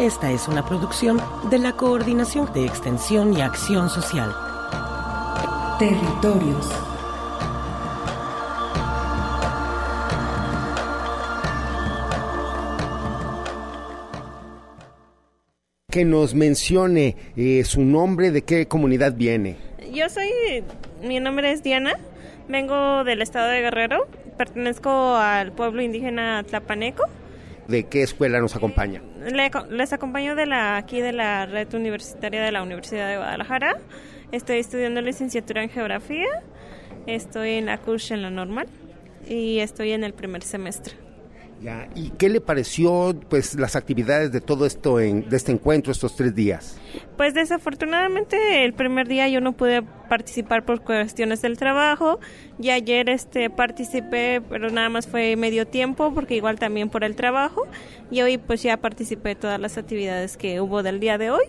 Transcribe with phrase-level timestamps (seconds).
[0.00, 4.34] Esta es una producción de la Coordinación de Extensión y Acción Social.
[5.78, 6.70] Territorios.
[15.90, 19.58] Que nos mencione eh, su nombre, de qué comunidad viene.
[19.92, 20.64] Yo soy,
[21.02, 21.92] mi nombre es Diana,
[22.48, 27.04] vengo del estado de Guerrero, pertenezco al pueblo indígena Tlapaneco.
[27.70, 29.00] ¿De qué escuela nos acompaña?
[29.30, 33.78] Le- les acompaño de la, aquí de la red universitaria de la Universidad de Guadalajara.
[34.32, 36.26] Estoy estudiando licenciatura en geografía,
[37.06, 38.66] estoy en la CURSH en la normal
[39.28, 40.94] y estoy en el primer semestre.
[41.94, 46.16] ¿Y qué le pareció pues las actividades de todo esto, en, de este encuentro, estos
[46.16, 46.78] tres días?
[47.18, 52.18] Pues desafortunadamente el primer día yo no pude participar por cuestiones del trabajo.
[52.58, 57.14] Y ayer este participé pero nada más fue medio tiempo porque igual también por el
[57.14, 57.66] trabajo.
[58.10, 61.44] Y hoy pues ya participé de todas las actividades que hubo del día de hoy.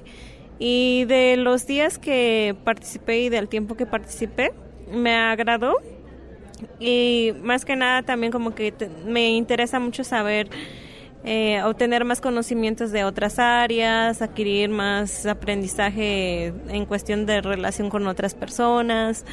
[0.59, 4.51] Y de los días que participé y del tiempo que participé
[4.91, 5.77] me agradó
[6.79, 8.73] y más que nada también como que
[9.05, 10.49] me interesa mucho saber
[11.23, 18.07] eh, obtener más conocimientos de otras áreas, adquirir más aprendizaje en cuestión de relación con
[18.07, 19.23] otras personas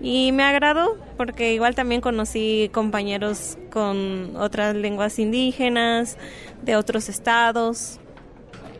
[0.00, 6.18] y me agradó porque igual también conocí compañeros con otras lenguas indígenas
[6.64, 8.00] de otros estados.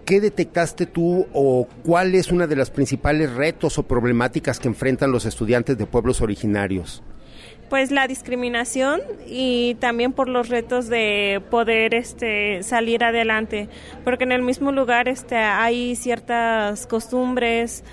[0.04, 5.12] ¿Qué detectaste tú o cuál es una de los principales retos o problemáticas que enfrentan
[5.12, 7.04] los estudiantes de pueblos originarios?
[7.68, 13.68] Pues la discriminación y también por los retos de poder este salir adelante.
[14.04, 17.84] Porque en el mismo lugar este hay ciertas costumbres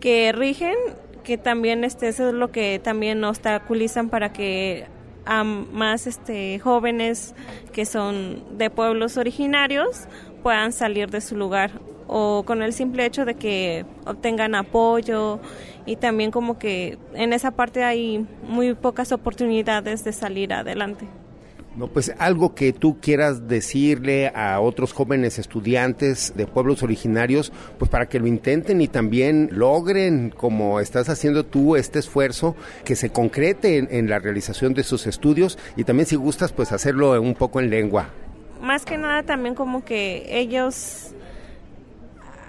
[0.00, 0.74] que rigen
[1.22, 4.86] que también este eso es lo que también obstaculizan para que
[5.24, 7.34] a más este jóvenes
[7.72, 10.08] que son de pueblos originarios
[10.42, 11.70] puedan salir de su lugar.
[12.08, 15.40] O con el simple hecho de que obtengan apoyo
[15.86, 21.06] y también como que en esa parte hay muy pocas oportunidades de salir adelante.
[21.74, 27.90] No, pues algo que tú quieras decirle a otros jóvenes estudiantes de pueblos originarios, pues
[27.90, 33.08] para que lo intenten y también logren, como estás haciendo tú, este esfuerzo, que se
[33.08, 37.34] concrete en, en la realización de sus estudios y también si gustas, pues hacerlo un
[37.34, 38.10] poco en lengua.
[38.60, 41.14] Más que nada también como que ellos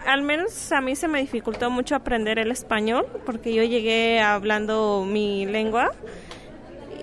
[0.05, 5.05] al menos a mí se me dificultó mucho aprender el español porque yo llegué hablando
[5.07, 5.91] mi lengua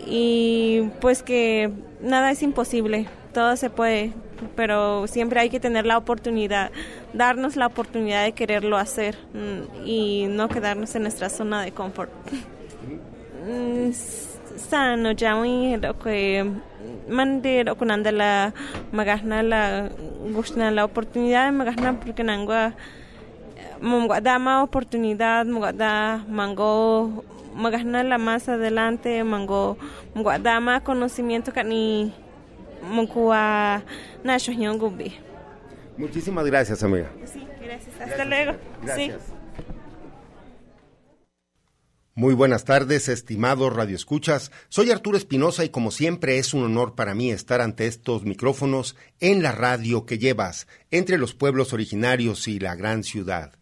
[0.06, 4.12] y pues que nada es imposible, todo se puede,
[4.56, 6.70] pero siempre hay que tener la oportunidad,
[7.12, 12.10] darnos la oportunidad de quererlo hacer mm, y no quedarnos en nuestra zona de confort.
[14.68, 16.44] Sano jawi lo que
[17.08, 18.52] mande lo kunanda la
[18.92, 19.88] magahna la
[20.32, 22.74] gushna la oportunidad de magahna porque nangua
[24.22, 29.76] da más oportunidad da mango magahna la más adelante mango
[30.42, 32.14] da más conocimiento que ni
[32.82, 33.82] mukua
[34.22, 34.36] na
[34.76, 35.18] gubi
[35.96, 37.10] Muchísimas gracias, amiga.
[37.26, 38.00] Sí, gracias.
[38.00, 38.52] Hasta luego.
[38.82, 39.22] Gracias.
[39.22, 39.39] Sí.
[42.20, 44.52] Muy buenas tardes, estimados radioescuchas.
[44.68, 48.94] Soy Arturo Espinosa y como siempre es un honor para mí estar ante estos micrófonos
[49.20, 53.54] en la radio que llevas entre los pueblos originarios y la gran ciudad.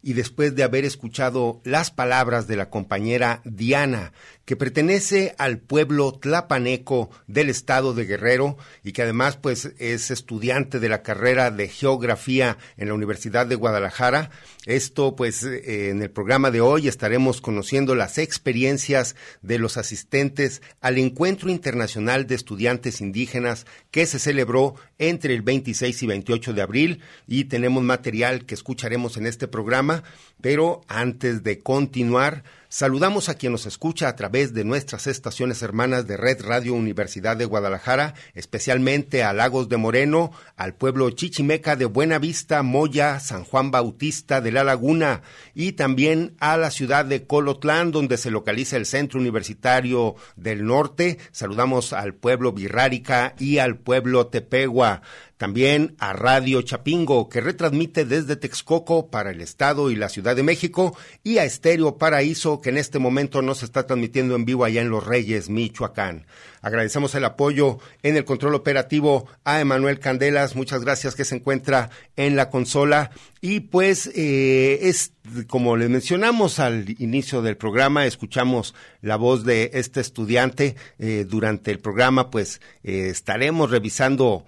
[0.00, 4.14] Y después de haber escuchado las palabras de la compañera Diana,
[4.48, 10.80] que pertenece al pueblo tlapaneco del estado de Guerrero y que además pues es estudiante
[10.80, 14.30] de la carrera de geografía en la Universidad de Guadalajara.
[14.64, 20.62] Esto pues eh, en el programa de hoy estaremos conociendo las experiencias de los asistentes
[20.80, 26.62] al Encuentro Internacional de Estudiantes Indígenas que se celebró entre el 26 y 28 de
[26.62, 30.04] abril y tenemos material que escucharemos en este programa programa,
[30.40, 36.06] pero antes de continuar, Saludamos a quien nos escucha a través de nuestras estaciones hermanas
[36.06, 41.86] de Red Radio Universidad de Guadalajara, especialmente a Lagos de Moreno, al pueblo chichimeca de
[41.86, 45.22] Buena Vista, Moya, San Juan Bautista de la Laguna
[45.54, 51.16] y también a la ciudad de Colotlán, donde se localiza el Centro Universitario del Norte.
[51.32, 55.00] Saludamos al pueblo Virrárica y al pueblo Tepegua
[55.38, 60.42] también a Radio Chapingo, que retransmite desde Texcoco para el Estado y la Ciudad de
[60.42, 64.82] México, y a Estéreo Paraíso, que en este momento nos está transmitiendo en vivo allá
[64.82, 66.26] en Los Reyes, Michoacán.
[66.60, 71.90] Agradecemos el apoyo en el control operativo a Emanuel Candelas, muchas gracias que se encuentra
[72.16, 73.12] en la consola.
[73.40, 75.12] Y pues eh, es
[75.46, 80.74] como le mencionamos al inicio del programa, escuchamos la voz de este estudiante.
[80.98, 84.44] Eh, durante el programa, pues eh, estaremos revisando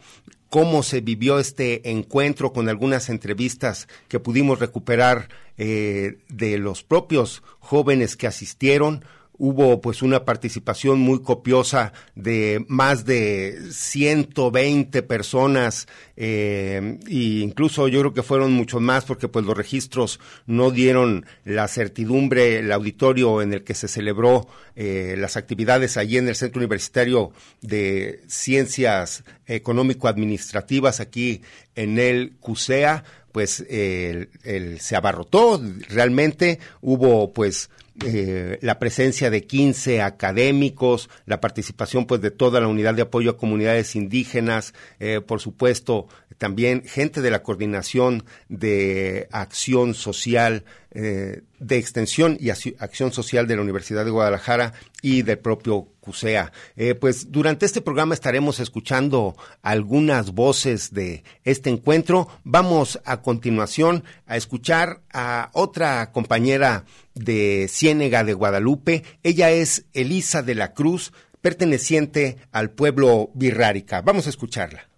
[0.50, 7.42] cómo se vivió este encuentro con algunas entrevistas que pudimos recuperar eh, de los propios
[7.60, 9.04] jóvenes que asistieron
[9.40, 18.00] hubo pues una participación muy copiosa de más de 120 personas eh, e incluso yo
[18.00, 23.40] creo que fueron muchos más porque pues los registros no dieron la certidumbre el auditorio
[23.40, 24.46] en el que se celebró
[24.76, 27.32] eh, las actividades allí en el Centro Universitario
[27.62, 31.40] de Ciencias Económico-Administrativas aquí
[31.74, 35.62] en el CUSEA pues se abarrotó.
[35.88, 37.70] Realmente hubo pues
[38.06, 43.32] eh, la presencia de 15 académicos, la participación pues de toda la unidad de apoyo
[43.32, 46.08] a comunidades indígenas, eh, por supuesto
[46.40, 53.56] también gente de la coordinación de acción social, eh, de extensión y acción social de
[53.56, 54.72] la Universidad de Guadalajara
[55.02, 56.50] y del propio CUSEA.
[56.76, 62.26] Eh, pues durante este programa estaremos escuchando algunas voces de este encuentro.
[62.42, 69.04] Vamos a continuación a escuchar a otra compañera de Ciénega de Guadalupe.
[69.22, 71.12] Ella es Elisa de la Cruz,
[71.42, 74.00] perteneciente al pueblo Virrárica.
[74.00, 74.89] Vamos a escucharla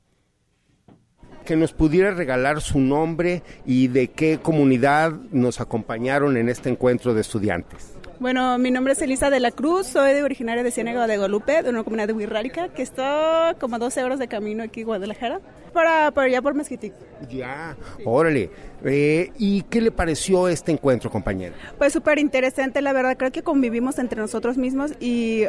[1.42, 7.14] que nos pudiera regalar su nombre y de qué comunidad nos acompañaron en este encuentro
[7.14, 7.92] de estudiantes.
[8.22, 11.64] Bueno, mi nombre es Elisa de la Cruz, soy de originaria de Ciénaga de Guadalupe,
[11.64, 14.86] de una comunidad de Huirrárica, que está como a 12 horas de camino aquí en
[14.86, 15.40] Guadalajara,
[15.72, 16.92] para, para allá por Mezquitic.
[17.28, 18.48] Ya, órale.
[18.84, 21.56] Eh, ¿Y qué le pareció este encuentro, compañera?
[21.78, 25.46] Pues súper interesante, la verdad, creo que convivimos entre nosotros mismos y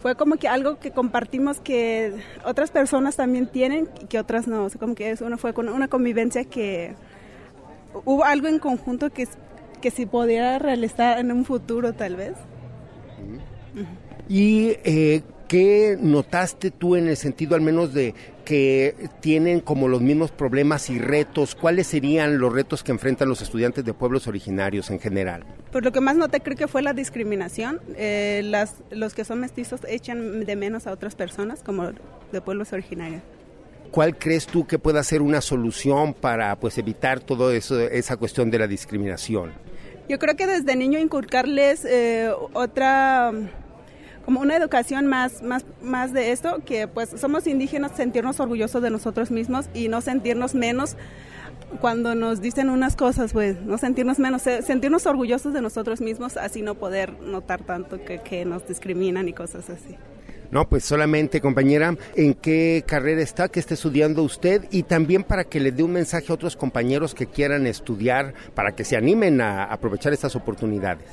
[0.00, 2.14] fue como que algo que compartimos que
[2.44, 4.68] otras personas también tienen y que otras no.
[4.78, 6.94] como que eso fue con una convivencia que
[8.04, 9.26] hubo algo en conjunto que,
[9.80, 12.34] que se pudiera realizar en un futuro tal vez.
[14.28, 18.14] Y eh, ¿Qué notaste tú en el sentido al menos de
[18.48, 21.54] que tienen como los mismos problemas y retos?
[21.54, 25.44] ¿Cuáles serían los retos que enfrentan los estudiantes de pueblos originarios en general?
[25.70, 27.78] Pues lo que más noté creo que fue la discriminación.
[27.94, 31.90] Eh, las, los que son mestizos echan de menos a otras personas como
[32.32, 33.20] de pueblos originarios.
[33.90, 37.22] ¿Cuál crees tú que pueda ser una solución para pues evitar
[37.52, 39.52] eso, esa cuestión de la discriminación?
[40.08, 43.30] Yo creo que desde niño inculcarles eh, otra
[44.28, 48.90] como una educación más, más, más de esto, que pues somos indígenas, sentirnos orgullosos de
[48.90, 50.98] nosotros mismos y no sentirnos menos
[51.80, 56.60] cuando nos dicen unas cosas, pues no sentirnos menos, sentirnos orgullosos de nosotros mismos, así
[56.60, 59.96] no poder notar tanto que, que nos discriminan y cosas así.
[60.50, 64.66] No, pues solamente, compañera, ¿en qué carrera está, que esté estudiando usted?
[64.70, 68.72] Y también para que le dé un mensaje a otros compañeros que quieran estudiar, para
[68.72, 71.06] que se animen a aprovechar estas oportunidades.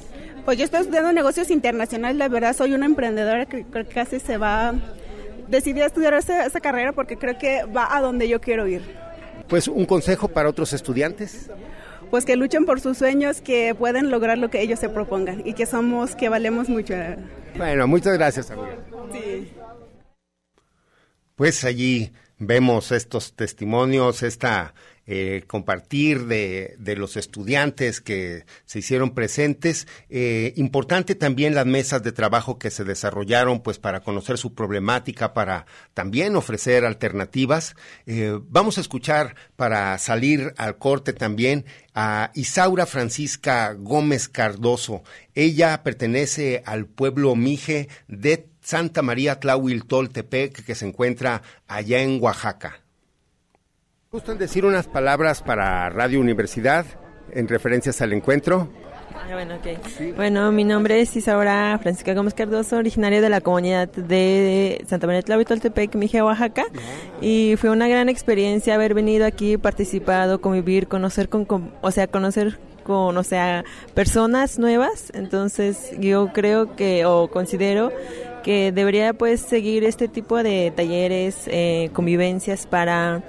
[0.46, 4.20] Pues yo estoy estudiando negocios internacionales, la verdad soy una emprendedora que creo que casi
[4.20, 4.74] se va,
[5.48, 8.84] decidí estudiar esa, esa carrera porque creo que va a donde yo quiero ir.
[9.48, 11.50] Pues un consejo para otros estudiantes
[12.10, 15.54] pues que luchen por sus sueños, que pueden lograr lo que ellos se propongan y
[15.54, 16.94] que somos, que valemos mucho.
[17.58, 18.78] Bueno, muchas gracias, amiga.
[19.12, 19.52] Sí.
[21.36, 24.74] Pues allí vemos estos testimonios, esta
[25.08, 29.88] eh, compartir de, de, los estudiantes que se hicieron presentes.
[30.10, 35.34] Eh, importante también las mesas de trabajo que se desarrollaron, pues para conocer su problemática,
[35.34, 37.76] para también ofrecer alternativas.
[38.08, 45.04] Eh, vamos a escuchar para salir al corte también a Isaura Francisca Gómez Cardoso.
[45.36, 52.85] Ella pertenece al pueblo Mije de Santa María Tlahuiltoltepec, que se encuentra allá en Oaxaca.
[54.16, 56.86] ¿Gustan decir unas palabras para Radio Universidad
[57.34, 58.70] en referencias al encuentro?
[59.14, 59.56] Ah, bueno,
[60.16, 65.22] Bueno, mi nombre es Isaura Francisca Gómez Cardoso, originaria de la comunidad de Santa María
[65.22, 66.64] Tlahuitoltepec, Mije, Oaxaca.
[67.20, 72.58] Y fue una gran experiencia haber venido aquí, participado, convivir, conocer con, o sea, conocer
[72.84, 75.12] con, o sea, personas nuevas.
[75.14, 77.92] Entonces, yo creo que, o considero
[78.46, 83.24] que debería pues seguir este tipo de talleres, eh, convivencias para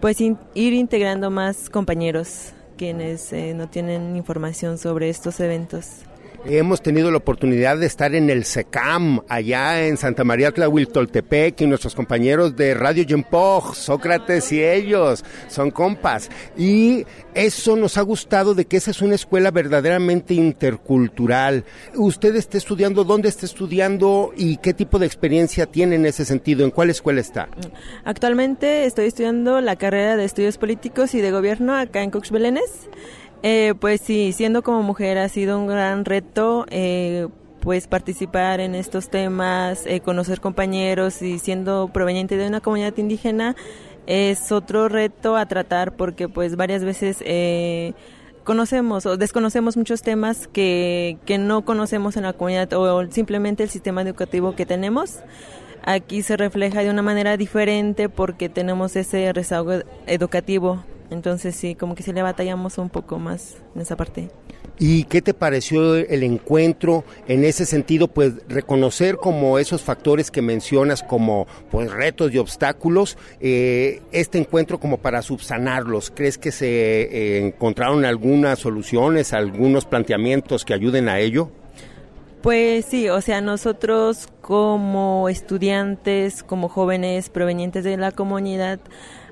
[0.00, 6.05] pues ir integrando más compañeros quienes eh, no tienen información sobre estos eventos.
[6.48, 11.66] Hemos tenido la oportunidad de estar en el SECAM, allá en Santa María Tlahuiltoltepec, y
[11.66, 16.30] nuestros compañeros de Radio Yempoj, Sócrates y ellos, son compas.
[16.56, 21.64] Y eso nos ha gustado de que esa es una escuela verdaderamente intercultural.
[21.96, 26.64] ¿Usted está estudiando, dónde está estudiando y qué tipo de experiencia tiene en ese sentido?
[26.64, 27.48] ¿En cuál escuela está?
[28.04, 32.88] Actualmente estoy estudiando la carrera de estudios políticos y de gobierno acá en Cox Belénes.
[33.42, 36.66] Eh, pues sí, siendo como mujer ha sido un gran reto.
[36.70, 37.28] Eh,
[37.60, 43.56] pues participar en estos temas, eh, conocer compañeros y siendo proveniente de una comunidad indígena
[44.06, 47.24] es otro reto a tratar porque pues varias veces
[48.44, 53.68] conocemos o desconocemos muchos temas que, que no conocemos en la comunidad o simplemente el
[53.68, 55.18] sistema educativo que tenemos.
[55.82, 59.72] Aquí se refleja de una manera diferente porque tenemos ese rezago
[60.06, 64.30] educativo entonces sí, como que sí le batallamos un poco más en esa parte.
[64.78, 68.08] ¿Y qué te pareció el encuentro en ese sentido?
[68.08, 74.78] Pues reconocer como esos factores que mencionas como pues retos y obstáculos, eh, este encuentro
[74.78, 76.12] como para subsanarlos.
[76.14, 81.50] ¿Crees que se eh, encontraron algunas soluciones, algunos planteamientos que ayuden a ello?
[82.42, 88.78] Pues sí, o sea, nosotros como estudiantes, como jóvenes provenientes de la comunidad,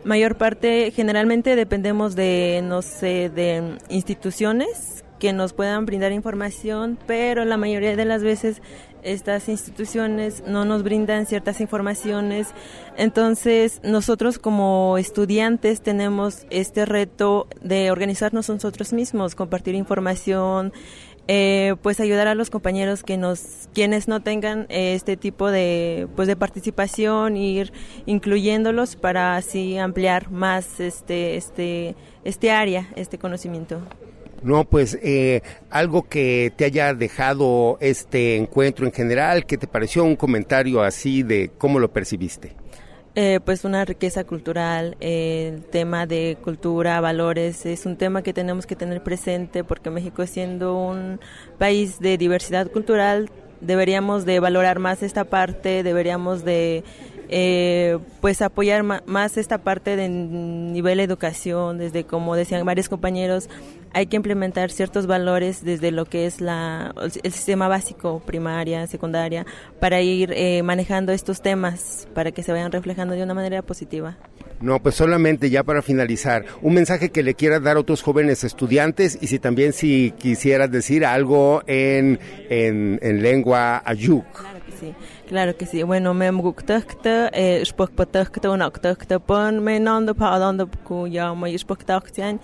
[0.05, 7.45] mayor parte, generalmente dependemos de, no sé, de instituciones que nos puedan brindar información, pero
[7.45, 8.61] la mayoría de las veces
[9.03, 12.49] estas instituciones no nos brindan ciertas informaciones.
[12.97, 20.73] Entonces, nosotros como estudiantes tenemos este reto de organizarnos nosotros mismos, compartir información,
[21.29, 26.07] eh, pues ayudar a los compañeros que nos quienes no tengan eh, este tipo de
[26.17, 27.73] pues de participación ir
[28.07, 33.81] incluyéndolos para así ampliar más este este este área este conocimiento
[34.45, 35.41] no, pues eh,
[35.71, 41.23] algo que te haya dejado este encuentro en general, que te pareció un comentario así
[41.23, 42.55] de cómo lo percibiste.
[43.17, 48.67] Eh, pues una riqueza cultural, el tema de cultura, valores, es un tema que tenemos
[48.67, 51.21] que tener presente porque México siendo un
[51.57, 53.31] país de diversidad cultural,
[53.61, 56.83] deberíamos de valorar más esta parte, deberíamos de
[57.29, 63.49] eh, pues apoyar más esta parte de nivel educación, desde como decían varios compañeros,
[63.95, 69.47] hay que implementar ciertos valores desde lo que es la, el sistema básico, primaria, secundaria,
[69.81, 74.19] para ir eh, manejando estos temas, para que se vayan reflejando de una manera positiva.
[74.61, 78.45] No, pues solamente ya para finalizar, un mensaje que le quieras dar a otros jóvenes
[78.45, 82.19] estudiantes y si también si quisieras decir algo en,
[82.51, 84.25] en, en lengua ayuk.
[84.33, 84.95] Claro que sí.
[85.29, 85.83] Claro que sí.
[85.83, 92.41] Bueno, me guktakta, eh, spokpatakta, unaktakta, pon me nanda pa adanda ku ya ma ispoktaktian.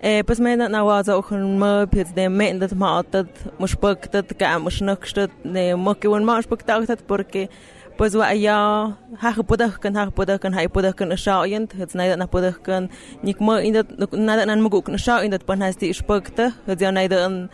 [0.00, 3.26] Eh, pues me na waza och en möpit de mendat matat
[3.58, 7.48] muspaktat ka musnakstat de moki un ma spoktaktat porque
[7.96, 11.94] pues wa ya ha pudah kan ha pudah kan ha pudah kan sha yent het
[11.94, 12.90] na na pudah kan
[13.22, 17.48] nik mo indat nada nan muguk na sha indat pan hasti spokta het ya na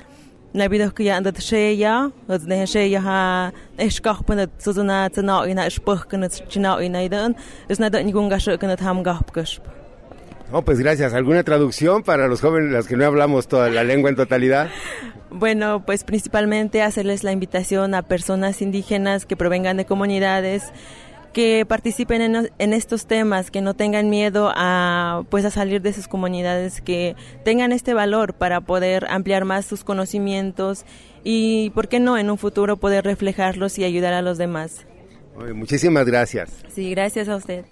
[0.55, 3.53] dan na bidach ya andat she ya het ne she ya ha
[4.59, 5.09] so na
[9.03, 9.63] gasp
[10.53, 11.15] Oh, pues gracias.
[11.15, 14.69] ¿Alguna traducción para los jóvenes, las que no hablamos toda la lengua en totalidad?
[15.31, 20.71] Bueno, pues principalmente hacerles la invitación a personas indígenas que provengan de comunidades
[21.35, 26.09] que participen en, estos temas, que no tengan miedo a pues a salir de sus
[26.09, 30.87] comunidades, que tengan este valor para poder ampliar más sus conocimientos
[31.23, 34.87] y, ¿por qué no, en un futuro poder reflejarlos y ayudar a los demás?
[35.55, 36.51] muchísimas gracias.
[36.73, 37.65] Sí, gracias a usted.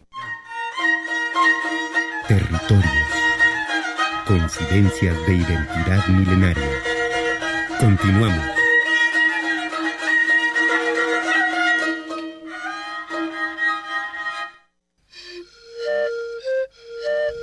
[2.26, 2.84] Territorios.
[4.26, 6.70] Coincidencias de identidad milenaria.
[7.78, 8.51] Continuamos.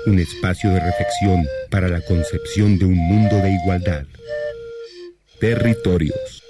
[0.05, 4.05] Un espacio de reflexión para la concepción de un mundo de igualdad.
[5.39, 6.43] Territorios.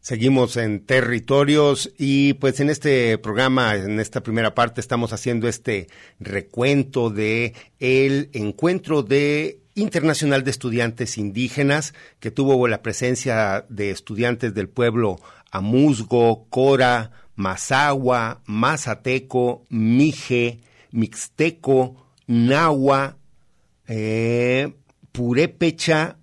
[0.00, 5.88] Seguimos en territorios y pues en este programa, en esta primera parte, estamos haciendo este
[6.20, 14.54] recuento de el encuentro de internacional de estudiantes indígenas que tuvo la presencia de estudiantes
[14.54, 15.20] del pueblo
[15.52, 21.94] Amuzgo, Cora, Mazagua, Mazateco, Mije, Mixteco,
[22.26, 23.16] Nahua,
[23.86, 24.72] eh,
[25.12, 26.16] Purépecha,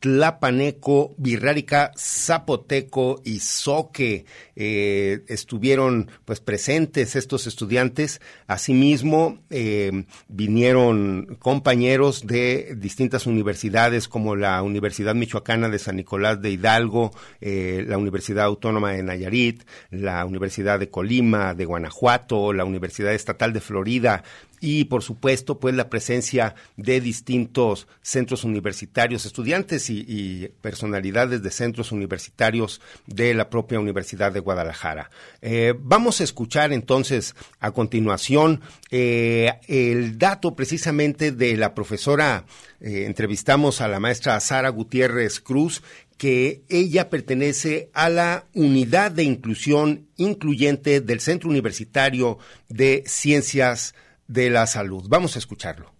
[0.00, 4.24] Tlapaneco, Virrárica, Zapoteco y Soque
[4.56, 8.22] eh, estuvieron pues presentes estos estudiantes.
[8.46, 16.50] Asimismo, eh, vinieron compañeros de distintas universidades como la Universidad Michoacana de San Nicolás de
[16.50, 17.10] Hidalgo,
[17.42, 23.52] eh, la Universidad Autónoma de Nayarit, la Universidad de Colima, de Guanajuato, la Universidad Estatal
[23.52, 24.24] de Florida,
[24.60, 31.92] y por supuesto pues la presencia de distintos centros universitarios, estudiantes y, personalidades de centros
[31.92, 35.10] universitarios de la propia Universidad de Guadalajara.
[35.40, 42.44] Eh, vamos a escuchar entonces a continuación eh, el dato precisamente de la profesora,
[42.80, 45.82] eh, entrevistamos a la maestra Sara Gutiérrez Cruz,
[46.20, 52.36] que ella pertenece a la unidad de inclusión incluyente del Centro Universitario
[52.68, 53.94] de Ciencias
[54.30, 55.06] de la salud.
[55.08, 55.92] Vamos a escucharlo.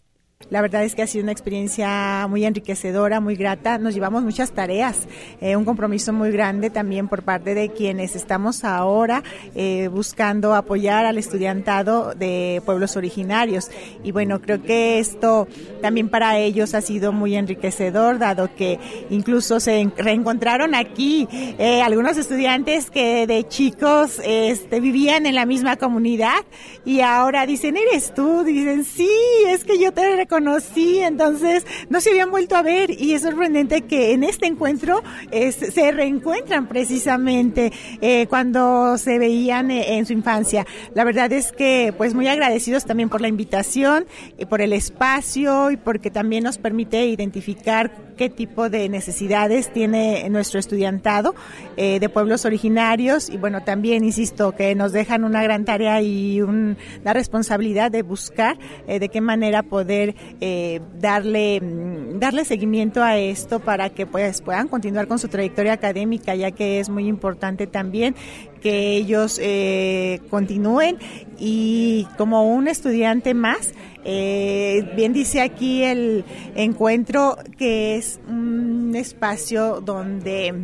[0.49, 3.77] La verdad es que ha sido una experiencia muy enriquecedora, muy grata.
[3.77, 5.07] Nos llevamos muchas tareas,
[5.41, 9.23] eh, un compromiso muy grande también por parte de quienes estamos ahora
[9.55, 13.71] eh, buscando apoyar al estudiantado de pueblos originarios.
[14.03, 15.47] Y bueno, creo que esto
[15.83, 18.81] también para ellos ha sido muy enriquecedor, dado que
[19.11, 25.77] incluso se reencontraron aquí eh, algunos estudiantes que de chicos este, vivían en la misma
[25.77, 26.45] comunidad
[26.87, 28.43] y ahora dicen, ¿eres tú?
[28.43, 29.11] Dicen, sí,
[29.47, 33.83] es que yo te conocí, entonces no se habían vuelto a ver y es sorprendente
[33.83, 40.67] que en este encuentro se reencuentran precisamente eh, cuando se veían eh, en su infancia.
[40.95, 44.07] La verdad es que pues muy agradecidos también por la invitación,
[44.39, 50.29] y por el espacio y porque también nos permite identificar qué tipo de necesidades tiene
[50.31, 51.35] nuestro estudiantado
[51.77, 56.41] eh, de pueblos originarios y bueno, también insisto que nos dejan una gran tarea y
[56.43, 56.77] una
[57.13, 63.91] responsabilidad de buscar de qué manera poder eh, darle, mm, darle seguimiento a esto para
[63.91, 68.15] que pues, puedan continuar con su trayectoria académica, ya que es muy importante también
[68.63, 70.99] que ellos eh, continúen.
[71.39, 73.73] Y como un estudiante más,
[74.05, 80.55] eh, bien dice aquí el encuentro que es un espacio donde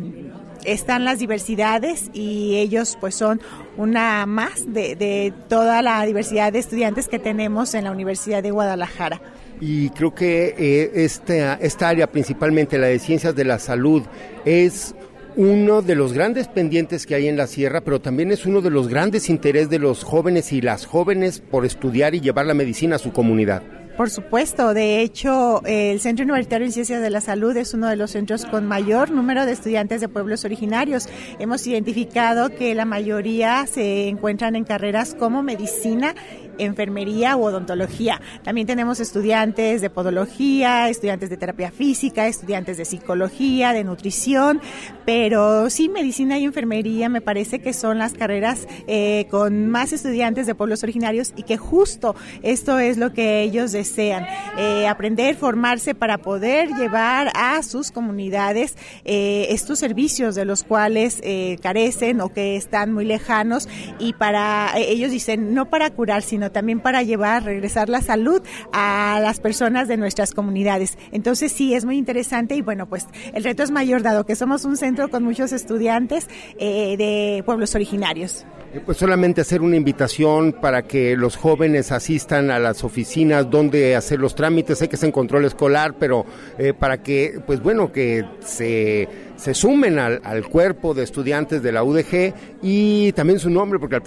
[0.63, 3.39] están las diversidades y ellos pues son
[3.77, 8.51] una más de, de toda la diversidad de estudiantes que tenemos en la Universidad de
[8.51, 9.21] Guadalajara
[9.59, 14.03] y creo que eh, esta, esta área, principalmente la de ciencias de la salud,
[14.45, 14.95] es
[15.35, 18.71] uno de los grandes pendientes que hay en la sierra, pero también es uno de
[18.71, 22.95] los grandes intereses de los jóvenes y las jóvenes por estudiar y llevar la medicina
[22.95, 23.61] a su comunidad.
[23.97, 27.95] Por supuesto, de hecho, el Centro Universitario en Ciencias de la Salud es uno de
[27.95, 31.09] los centros con mayor número de estudiantes de pueblos originarios.
[31.39, 36.13] Hemos identificado que la mayoría se encuentran en carreras como medicina
[36.57, 38.21] enfermería u odontología.
[38.43, 44.61] También tenemos estudiantes de podología, estudiantes de terapia física, estudiantes de psicología, de nutrición,
[45.05, 50.47] pero sí medicina y enfermería me parece que son las carreras eh, con más estudiantes
[50.47, 54.25] de pueblos originarios y que justo esto es lo que ellos desean,
[54.57, 61.21] eh, aprender, formarse para poder llevar a sus comunidades eh, estos servicios de los cuales
[61.61, 63.67] carecen o que están muy lejanos
[63.99, 68.41] y para ellos dicen no para curar sino también para llevar, regresar la salud
[68.73, 70.97] a las personas de nuestras comunidades.
[71.11, 74.65] Entonces sí, es muy interesante y bueno, pues el reto es mayor dado que somos
[74.65, 76.27] un centro con muchos estudiantes
[76.59, 78.45] eh, de pueblos originarios.
[78.73, 83.95] Eh, pues solamente hacer una invitación para que los jóvenes asistan a las oficinas donde
[83.95, 86.25] hacer los trámites, sé que es en control escolar, pero
[86.57, 89.07] eh, para que, pues bueno, que se
[89.37, 94.01] se sumen al, cuerpo de estudiantes de la UDG y también su nombre, porque al,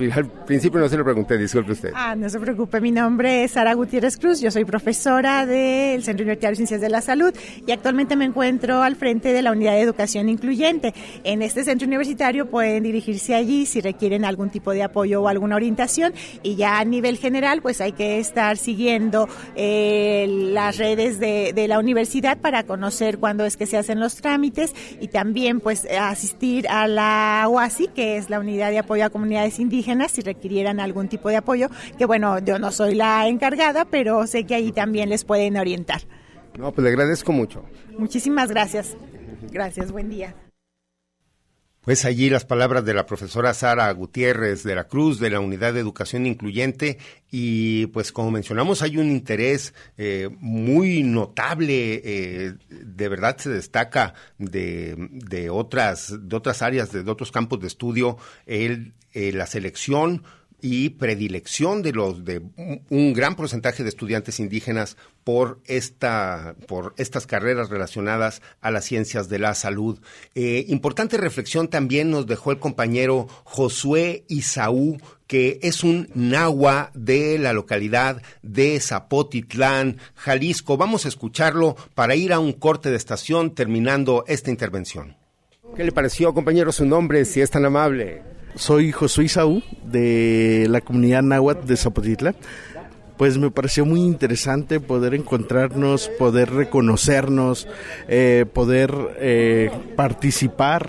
[0.45, 1.93] principio no se lo pregunté, disculpe usted.
[1.95, 6.25] Ah, no se preocupe, mi nombre es Sara Gutiérrez Cruz, yo soy profesora del Centro
[6.25, 7.33] Universitario de Ciencias de la Salud
[7.66, 10.95] y actualmente me encuentro al frente de la Unidad de Educación Incluyente.
[11.23, 15.57] En este centro universitario pueden dirigirse allí si requieren algún tipo de apoyo o alguna
[15.57, 16.12] orientación
[16.43, 21.69] y ya a nivel general pues hay que estar siguiendo eh, las redes de, de
[21.69, 25.87] la universidad para conocer cuándo es que se hacen los trámites y también también pues
[26.01, 30.81] asistir a la UASI, que es la Unidad de Apoyo a Comunidades Indígenas, si requirieran
[30.81, 34.73] algún tipo de apoyo, que bueno, yo no soy la encargada, pero sé que ahí
[34.73, 36.01] también les pueden orientar.
[36.59, 37.63] No, pues le agradezco mucho.
[37.99, 38.97] Muchísimas gracias.
[39.53, 40.35] Gracias, buen día.
[41.90, 45.74] Pues allí las palabras de la profesora Sara Gutiérrez de la Cruz de la Unidad
[45.74, 46.98] de Educación Incluyente
[47.33, 54.14] y pues como mencionamos hay un interés eh, muy notable, eh, de verdad se destaca
[54.38, 60.22] de, de, otras, de otras áreas, de, otros campos de estudio, el, eh, la selección
[60.62, 62.42] y predilección de los de
[62.90, 69.29] un gran porcentaje de estudiantes indígenas por esta por estas carreras relacionadas a las ciencias
[69.29, 70.01] de la salud.
[70.35, 77.38] Eh, importante reflexión también nos dejó el compañero Josué Isaú, que es un nahua de
[77.38, 80.77] la localidad de Zapotitlán, Jalisco.
[80.77, 85.16] Vamos a escucharlo para ir a un corte de estación terminando esta intervención.
[85.77, 88.23] ¿Qué le pareció, compañero, su nombre, si es tan amable?
[88.57, 92.35] Soy Josué Isaú de la comunidad náhuatl de Zapotitlán.
[93.17, 97.69] Pues me pareció muy interesante poder encontrarnos, poder reconocernos,
[98.09, 100.89] eh, poder eh, participar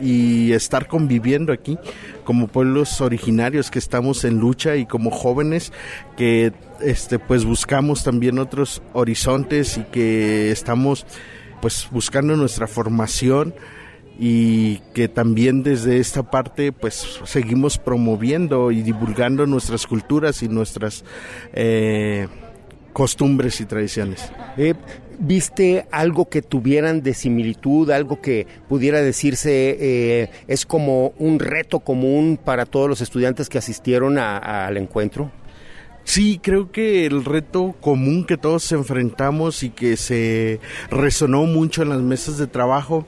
[0.00, 1.78] y estar conviviendo aquí
[2.24, 5.72] como pueblos originarios que estamos en lucha y como jóvenes
[6.16, 11.06] que este pues buscamos también otros horizontes y que estamos
[11.60, 13.54] pues buscando nuestra formación
[14.18, 21.04] y que también desde esta parte pues seguimos promoviendo y divulgando nuestras culturas y nuestras
[21.52, 22.28] eh,
[22.92, 24.30] costumbres y tradiciones.
[24.56, 24.74] Eh,
[25.18, 31.80] ¿Viste algo que tuvieran de similitud, algo que pudiera decirse eh, es como un reto
[31.80, 35.30] común para todos los estudiantes que asistieron al encuentro?
[36.04, 41.88] Sí, creo que el reto común que todos enfrentamos y que se resonó mucho en
[41.88, 43.06] las mesas de trabajo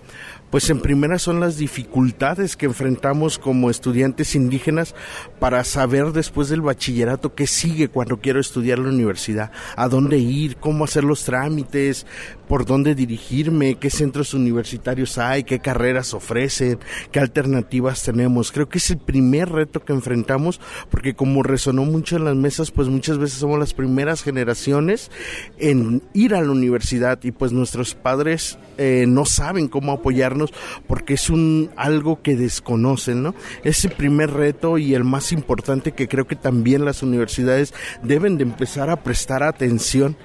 [0.57, 4.95] pues en primera son las dificultades que enfrentamos como estudiantes indígenas
[5.39, 10.57] para saber después del bachillerato qué sigue cuando quiero estudiar la universidad, a dónde ir,
[10.57, 12.07] cómo hacer los trámites,
[12.49, 16.79] por dónde dirigirme, qué centros universitarios hay, qué carreras ofrecen,
[17.11, 18.53] qué alternativas tenemos.
[18.53, 22.71] Creo que es el primer reto que enfrentamos porque como resonó mucho en las mesas,
[22.71, 25.11] pues muchas veces somos las primeras generaciones
[25.59, 30.53] en ir a la universidad y pues nuestros padres eh, no saben cómo apoyarnos
[30.87, 33.35] porque es un algo que desconocen, ¿no?
[33.65, 38.37] Es el primer reto y el más importante que creo que también las universidades deben
[38.39, 40.17] de empezar a prestar atención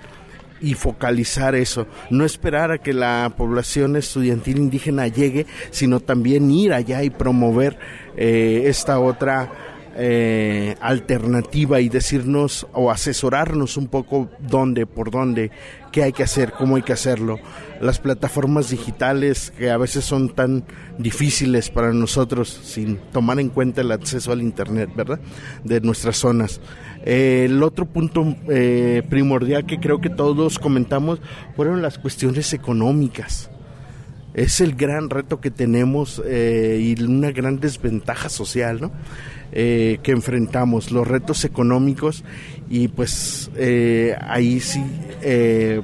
[0.62, 6.74] y focalizar eso, no esperar a que la población estudiantil indígena llegue, sino también ir
[6.74, 7.78] allá y promover
[8.16, 9.71] eh, esta otra
[10.04, 15.52] eh, alternativa y decirnos o asesorarnos un poco dónde, por dónde,
[15.92, 17.38] qué hay que hacer, cómo hay que hacerlo.
[17.80, 20.64] Las plataformas digitales que a veces son tan
[20.98, 25.20] difíciles para nosotros sin tomar en cuenta el acceso al Internet, ¿verdad?
[25.64, 26.62] De nuestras zonas.
[27.06, 31.20] Eh, el otro punto eh, primordial que creo que todos comentamos
[31.56, 33.52] fueron las cuestiones económicas.
[34.34, 38.92] Es el gran reto que tenemos y una gran desventaja social, ¿no?
[39.52, 42.24] Que enfrentamos, los retos económicos
[42.70, 43.52] y pues
[44.22, 44.84] ahí sí,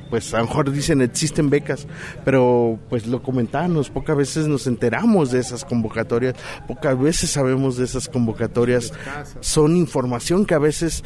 [0.09, 1.87] pues a lo mejor dicen existen becas,
[2.23, 6.35] pero pues lo comentábamos, pocas veces nos enteramos de esas convocatorias,
[6.67, 8.93] pocas veces sabemos de esas convocatorias,
[9.41, 11.03] son información que a veces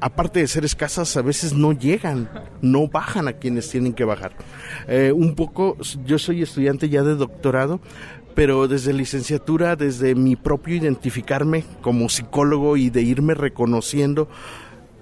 [0.00, 2.28] aparte de ser escasas, a veces no llegan,
[2.62, 4.32] no bajan a quienes tienen que bajar.
[4.88, 7.80] Eh, un poco, yo soy estudiante ya de doctorado,
[8.40, 14.30] pero desde licenciatura, desde mi propio identificarme como psicólogo y de irme reconociendo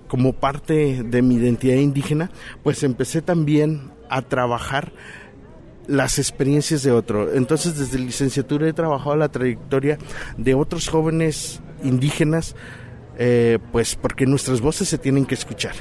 [0.09, 2.33] como parte de mi identidad indígena,
[2.65, 4.93] pues empecé también a trabajar
[5.87, 7.33] las experiencias de otro.
[7.33, 9.99] Entonces, desde licenciatura he trabajado la trayectoria
[10.37, 12.57] de otros jóvenes indígenas,
[13.19, 15.77] eh, pues porque nuestras voces se tienen que escuchar.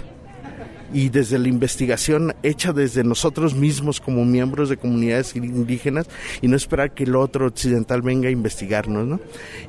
[0.94, 6.08] Y desde la investigación hecha desde nosotros mismos como miembros de comunidades indígenas
[6.42, 9.20] y no esperar que el otro occidental venga a investigarnos, ¿no?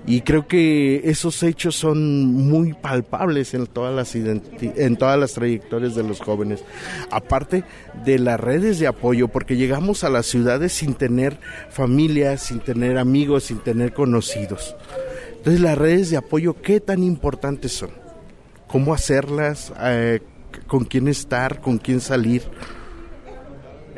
[0.06, 5.94] Y creo que esos hechos son muy palpables en todas las en todas las trayectorias
[5.94, 6.62] de los jóvenes.
[7.10, 7.64] Aparte
[8.04, 11.38] de las redes de apoyo, porque llegamos a las ciudades sin tener
[11.70, 14.76] familias, sin tener amigos, sin tener conocidos.
[15.36, 17.90] Entonces las redes de apoyo, ¿qué tan importantes son?
[18.66, 19.72] ¿Cómo hacerlas?
[19.80, 20.20] Eh,
[20.66, 21.60] ¿Con quién estar?
[21.60, 22.42] ¿Con quién salir?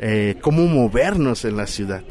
[0.03, 2.01] Eh, cómo movernos en la ciudad.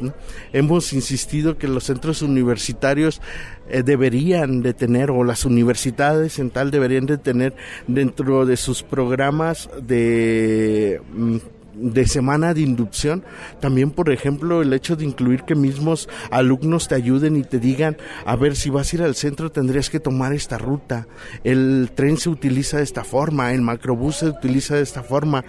[0.53, 3.21] Hemos insistido que los centros universitarios
[3.69, 7.53] eh, deberían de tener, o las universidades en tal deberían de tener
[7.87, 11.01] dentro de sus programas de...
[11.13, 11.37] Mm,
[11.73, 13.23] de semana de inducción,
[13.59, 17.97] también por ejemplo el hecho de incluir que mismos alumnos te ayuden y te digan,
[18.25, 21.07] a ver, si vas a ir al centro tendrías que tomar esta ruta,
[21.43, 25.43] el tren se utiliza de esta forma, el macrobús se utiliza de esta forma.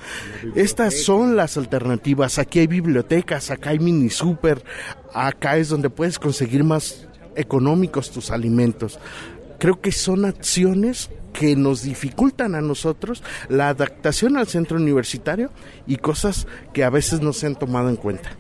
[0.54, 4.62] Estas son las alternativas, aquí hay bibliotecas, acá hay mini super,
[5.12, 8.98] acá es donde puedes conseguir más económicos tus alimentos.
[9.62, 15.52] Creo que son acciones que nos dificultan a nosotros la adaptación al centro universitario
[15.86, 18.36] y cosas que a veces no se han tomado en cuenta.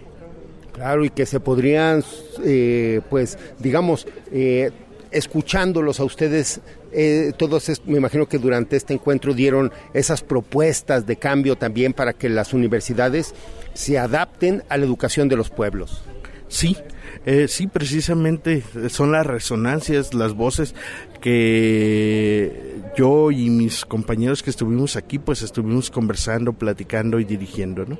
[0.72, 2.02] Claro, y que se podrían,
[2.44, 4.72] eh, pues, digamos, eh,
[5.12, 11.18] escuchándolos a ustedes, eh, todos, me imagino que durante este encuentro dieron esas propuestas de
[11.18, 13.32] cambio también para que las universidades
[13.74, 16.02] se adapten a la educación de los pueblos.
[16.48, 16.76] Sí,
[17.24, 20.74] eh, sí, precisamente son las resonancias, las voces
[21.20, 27.98] que yo y mis compañeros que estuvimos aquí, pues estuvimos conversando, platicando y dirigiendo, ¿no?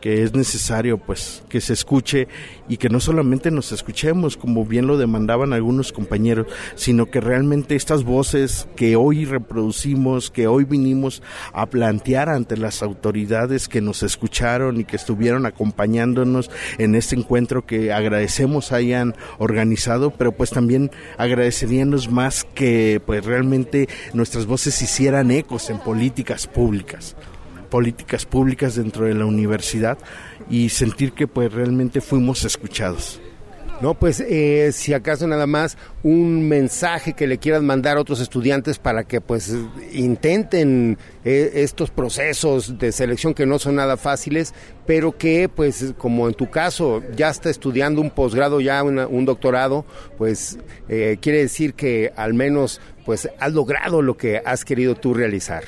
[0.00, 2.28] Que es necesario pues que se escuche
[2.68, 7.76] y que no solamente nos escuchemos como bien lo demandaban algunos compañeros, sino que realmente
[7.76, 14.02] estas voces que hoy reproducimos, que hoy vinimos a plantear ante las autoridades que nos
[14.02, 20.90] escucharon y que estuvieron acompañándonos en este encuentro que agradecemos hayan organizado, pero pues también
[21.16, 27.16] agradeceríamos más que pues realmente nuestras voces hicieran ecos en políticas públicas
[27.68, 29.98] políticas públicas dentro de la universidad
[30.50, 33.20] y sentir que pues realmente fuimos escuchados.
[33.80, 38.18] No, pues eh, si acaso nada más un mensaje que le quieran mandar a otros
[38.18, 39.54] estudiantes para que pues
[39.92, 44.52] intenten eh, estos procesos de selección que no son nada fáciles,
[44.84, 49.84] pero que pues como en tu caso ya está estudiando un posgrado, ya un doctorado,
[50.16, 55.14] pues eh, quiere decir que al menos pues has logrado lo que has querido tú
[55.14, 55.62] realizar.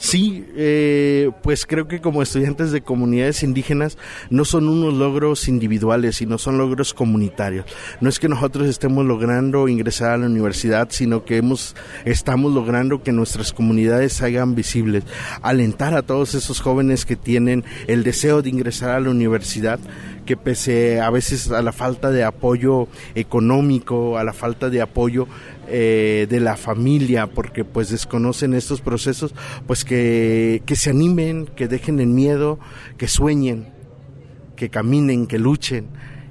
[0.00, 3.98] Sí, eh, pues creo que como estudiantes de comunidades indígenas
[4.30, 7.66] no son unos logros individuales, sino son logros comunitarios.
[8.00, 13.02] No es que nosotros estemos logrando ingresar a la universidad, sino que hemos, estamos logrando
[13.02, 15.04] que nuestras comunidades se hagan visibles.
[15.42, 19.78] Alentar a todos esos jóvenes que tienen el deseo de ingresar a la universidad,
[20.24, 25.26] que pese a veces a la falta de apoyo económico, a la falta de apoyo
[25.68, 29.34] eh, de la familia, porque pues desconocen estos procesos,
[29.66, 32.58] pues que, que se animen, que dejen el miedo,
[32.96, 33.68] que sueñen,
[34.56, 35.88] que caminen, que luchen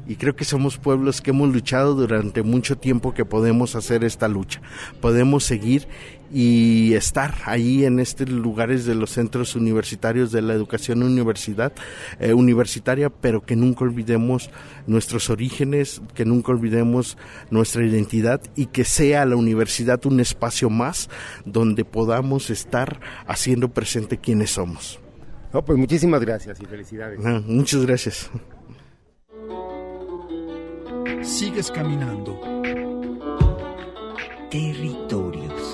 [0.10, 4.28] y creo que somos pueblos que hemos luchado durante mucho tiempo que podemos hacer esta
[4.28, 4.60] lucha.
[5.02, 5.88] Podemos seguir
[6.32, 11.74] y estar ahí en estos lugares de los centros universitarios de la educación universidad
[12.20, 14.50] eh, universitaria, pero que nunca olvidemos
[14.88, 17.18] nuestros orígenes, que nunca olvidemos
[17.50, 21.10] nuestra identidad y que sea la universidad un espacio más
[21.46, 25.00] donde podamos estar haciendo presente quiénes somos.
[25.52, 27.20] pues muchísimas gracias y felicidades.
[27.24, 28.30] Ah, muchas gracias
[31.24, 32.40] sigues caminando.
[34.50, 35.74] Territorios.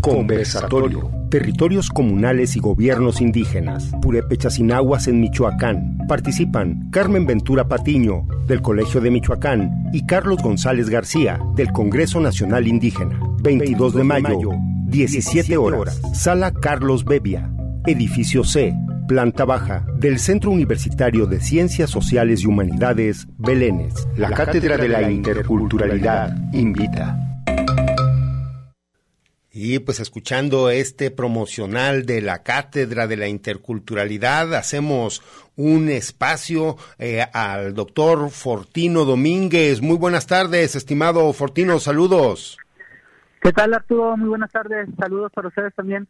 [0.00, 1.10] Conversatorio.
[1.30, 3.90] Territorios comunales y gobiernos indígenas.
[4.00, 5.98] Purépechas-Inahuas en Michoacán.
[6.08, 12.66] Participan Carmen Ventura Patiño, del Colegio de Michoacán, y Carlos González García, del Congreso Nacional
[12.66, 13.20] Indígena.
[13.42, 14.50] 22 de mayo,
[14.86, 16.00] 17 horas.
[16.14, 17.50] Sala Carlos Bebia.
[17.86, 18.74] Edificio C.
[19.06, 24.06] Planta baja del Centro Universitario de Ciencias Sociales y Humanidades, Belénes.
[24.16, 27.29] La, Cátedra de la Interculturalidad invita.
[29.52, 35.22] Y pues escuchando este promocional de la Cátedra de la Interculturalidad, hacemos
[35.56, 39.82] un espacio eh, al doctor Fortino Domínguez.
[39.82, 42.58] Muy buenas tardes, estimado Fortino, saludos.
[43.42, 44.16] ¿Qué tal Arturo?
[44.16, 46.06] Muy buenas tardes, saludos para ustedes también.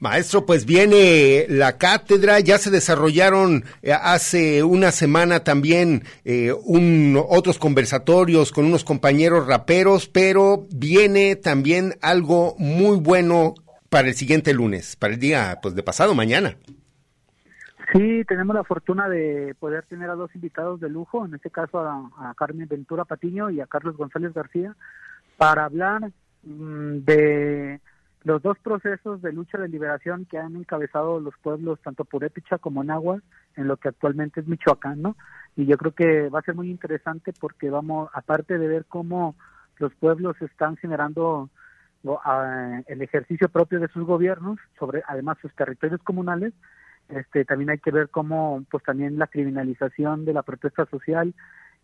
[0.00, 7.22] Maestro, pues viene la cátedra, ya se desarrollaron eh, hace una semana también eh, un,
[7.28, 13.52] otros conversatorios con unos compañeros raperos, pero viene también algo muy bueno
[13.90, 16.56] para el siguiente lunes, para el día pues de pasado mañana.
[17.92, 21.78] Sí, tenemos la fortuna de poder tener a dos invitados de lujo, en este caso
[21.78, 24.74] a, Carmen Ventura Patiño y a Carlos González García,
[25.36, 26.10] para hablar
[26.42, 27.80] mm, de
[28.22, 32.84] los dos procesos de lucha de liberación que han encabezado los pueblos tanto Purépicha como
[32.84, 33.20] Nahua
[33.56, 35.16] en lo que actualmente es Michoacán, ¿no?
[35.56, 39.34] Y yo creo que va a ser muy interesante porque vamos, aparte de ver cómo
[39.78, 41.48] los pueblos están generando
[42.86, 46.52] el ejercicio propio de sus gobiernos sobre además sus territorios comunales,
[47.08, 51.34] este también hay que ver cómo pues también la criminalización de la protesta social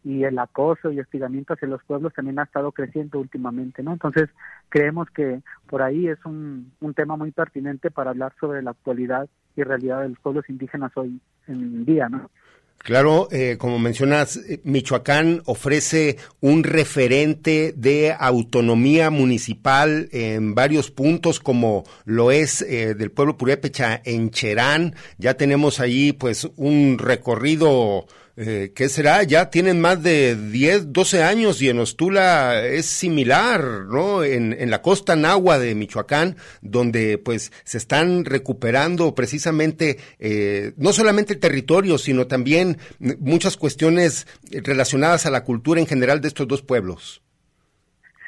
[0.06, 3.92] y el acoso y hostigamiento hacia los pueblos también ha estado creciendo últimamente, ¿no?
[3.92, 4.30] Entonces,
[4.68, 9.28] creemos que por ahí es un, un tema muy pertinente para hablar sobre la actualidad
[9.56, 12.30] y realidad de los pueblos indígenas hoy en día, ¿no?
[12.78, 21.40] Claro, eh, como mencionas, eh, Michoacán ofrece un referente de autonomía municipal en varios puntos,
[21.40, 24.94] como lo es eh, del pueblo purépecha en Cherán.
[25.18, 29.22] Ya tenemos ahí pues un recorrido eh, ¿qué será?
[29.22, 34.22] Ya tienen más de 10, 12 años y en Ostula es similar, ¿no?
[34.24, 40.92] En, en la costa nahua de Michoacán, donde pues se están recuperando precisamente eh, no
[40.92, 42.76] solamente el territorio, sino también
[43.20, 47.22] muchas cuestiones relacionadas a la cultura en general de estos dos pueblos.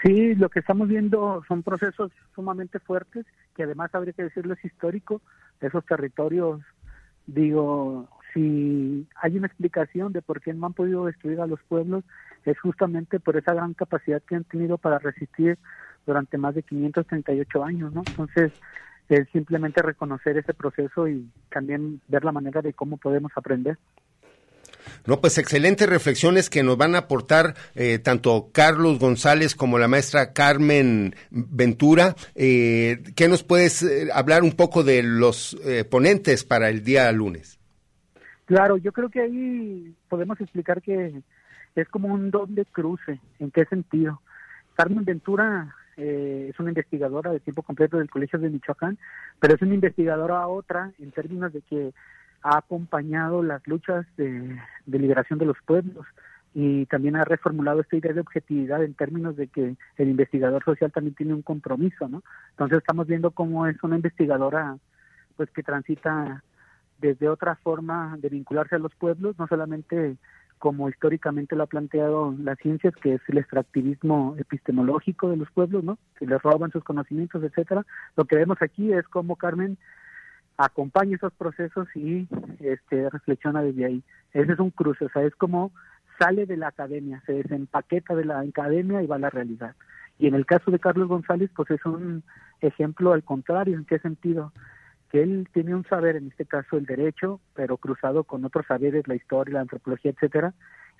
[0.03, 4.64] Sí, lo que estamos viendo son procesos sumamente fuertes, que además habría que decirlo es
[4.64, 5.21] histórico,
[5.61, 6.61] esos territorios,
[7.27, 12.05] digo, si hay una explicación de por qué no han podido destruir a los pueblos,
[12.45, 15.59] es justamente por esa gran capacidad que han tenido para resistir
[16.07, 18.03] durante más de 538 años, ¿no?
[18.07, 18.53] Entonces,
[19.09, 23.79] es simplemente reconocer ese proceso y también ver la manera de cómo podemos aprender.
[25.07, 29.88] No, pues excelentes reflexiones que nos van a aportar eh, tanto Carlos González como la
[29.88, 32.14] maestra Carmen Ventura.
[32.35, 37.11] Eh, ¿Qué nos puedes eh, hablar un poco de los eh, ponentes para el día
[37.12, 37.58] lunes?
[38.49, 41.23] Claro, yo creo que ahí podemos explicar que
[41.75, 43.21] es como un doble cruce.
[43.39, 44.23] ¿En qué sentido?
[44.75, 48.97] Carmen Ventura eh, es una investigadora de tiempo completo del Colegio de Michoacán,
[49.39, 51.93] pero es una investigadora otra en términos de que
[52.41, 56.07] ha acompañado las luchas de, de liberación de los pueblos
[56.55, 60.91] y también ha reformulado esta idea de objetividad en términos de que el investigador social
[60.91, 62.23] también tiene un compromiso, ¿no?
[62.53, 64.79] Entonces estamos viendo cómo es una investigadora
[65.37, 66.43] pues que transita
[66.99, 70.17] desde otra forma de vincularse a los pueblos, no solamente
[70.59, 75.85] como históricamente lo ha planteado las ciencias, que es el extractivismo epistemológico de los pueblos,
[75.85, 75.99] ¿no?
[76.19, 77.87] Que les roban sus conocimientos, etcétera.
[78.17, 79.79] Lo que vemos aquí es cómo Carmen
[80.57, 84.03] acompaña esos procesos y este reflexiona desde ahí.
[84.33, 85.71] Ese es un cruce, o sea, es como
[86.19, 89.77] sale de la academia, se desempaqueta de la academia y va a la realidad.
[90.19, 92.25] Y en el caso de Carlos González, pues es un
[92.61, 94.53] ejemplo al contrario, ¿en qué sentido?
[95.11, 99.09] Que él tiene un saber, en este caso el derecho, pero cruzado con otros saberes,
[99.09, 100.55] la historia, la antropología, etcétera,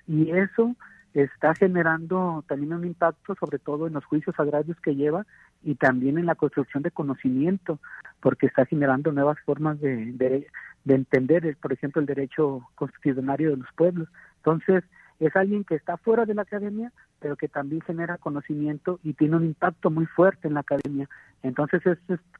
[0.07, 0.75] y eso
[1.13, 5.25] está generando también un impacto sobre todo en los juicios agrarios que lleva
[5.63, 7.79] y también en la construcción de conocimiento,
[8.19, 10.47] porque está generando nuevas formas de, de,
[10.85, 14.07] de entender, por ejemplo, el derecho constitucionario de los pueblos.
[14.37, 14.83] Entonces,
[15.19, 19.35] es alguien que está fuera de la academia, pero que también genera conocimiento y tiene
[19.35, 21.09] un impacto muy fuerte en la academia.
[21.43, 21.97] Entonces es,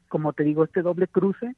[0.08, 1.54] como te digo, este doble cruce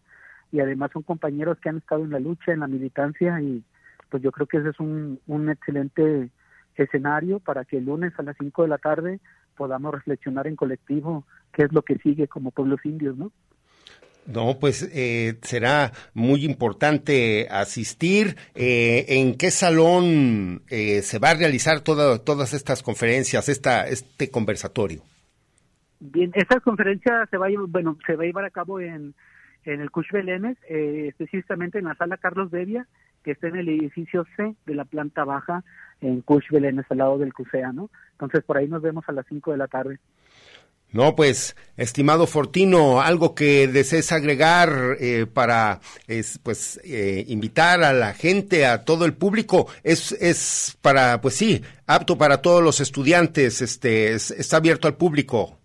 [0.51, 3.63] y además son compañeros que han estado en la lucha, en la militancia y
[4.11, 6.31] pues yo creo que ese es un, un excelente
[6.77, 9.21] escenario para que el lunes a las 5 de la tarde
[9.57, 13.33] podamos reflexionar en colectivo qué es lo que sigue como pueblos indios, ¿no?
[14.27, 18.37] No, pues eh, será muy importante asistir.
[18.55, 25.03] Eh, ¿En qué salón eh, se va a realizar todas estas conferencias, esta, este conversatorio?
[25.99, 29.15] Bien, esta conferencia se va a, bueno, se va a llevar a cabo en,
[29.65, 32.87] en el Cush Belénes, eh, específicamente en la sala Carlos Devia,
[33.23, 35.63] que está en el edificio C de la planta baja
[36.01, 37.91] en Cush Belénes, al lado del CUSEA, ¿no?
[38.13, 39.99] Entonces por ahí nos vemos a las 5 de la tarde.
[40.93, 47.95] No, pues, estimado Fortino, algo que desees agregar eh, para, es, pues, eh, invitar a
[47.95, 52.81] la gente, a todo el público, es, es para, pues sí, apto para todos los
[52.81, 55.59] estudiantes, este, es, está abierto al público.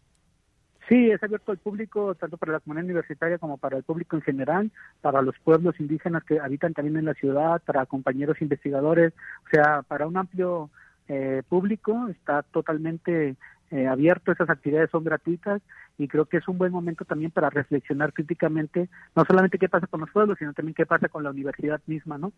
[0.87, 4.21] Sí, es abierto al público, tanto para la comunidad universitaria como para el público en
[4.21, 9.11] general, para los pueblos indígenas que habitan también en la ciudad, para compañeros investigadores,
[9.45, 10.69] o sea, para un amplio
[11.09, 13.35] eh, público está totalmente
[13.71, 15.61] eh, abierto, esas actividades son gratuitas
[15.97, 19.87] y creo que es un buen momento también para reflexionar críticamente, no solamente qué pasa
[19.87, 22.33] con los pueblos, sino también qué pasa con la universidad misma, ¿no?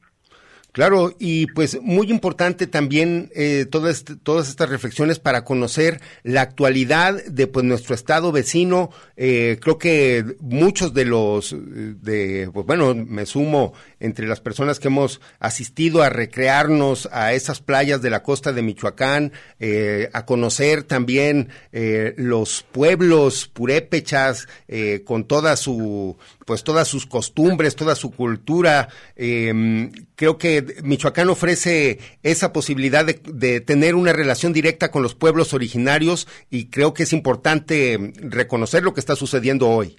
[0.71, 7.25] Claro, y pues muy importante también eh, todas, todas estas reflexiones para conocer la actualidad
[7.25, 8.91] de pues nuestro estado vecino.
[9.17, 14.89] Eh, creo que muchos de los, de, pues bueno, me sumo entre las personas que
[14.89, 20.83] hemos asistido a recrearnos a esas playas de la costa de Michoacán, eh, a conocer
[20.83, 28.11] también eh, los pueblos purépechas eh, con toda su pues todas sus costumbres, toda su
[28.11, 28.87] cultura.
[29.15, 35.53] Eh, creo que Michoacán ofrece esa posibilidad de, tener una relación directa con los pueblos
[35.53, 39.95] originarios y creo que es importante reconocer lo que está sucediendo hoy.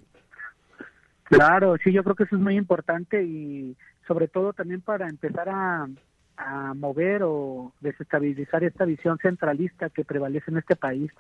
[1.24, 3.76] Claro, sí, yo creo que eso es muy importante y
[4.08, 5.86] sobre todo también para empezar a
[6.74, 11.10] mover o desestabilizar esta visión centralista que prevalece en este país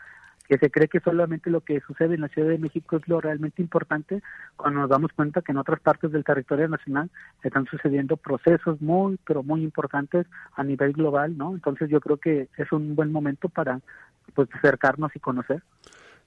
[0.50, 3.20] que se cree que solamente lo que sucede en la Ciudad de México es lo
[3.20, 4.20] realmente importante,
[4.56, 7.08] cuando nos damos cuenta que en otras partes del territorio nacional
[7.44, 10.26] están sucediendo procesos muy, pero muy importantes
[10.56, 11.54] a nivel global, ¿no?
[11.54, 13.80] Entonces yo creo que es un buen momento para
[14.34, 15.62] pues acercarnos y conocer.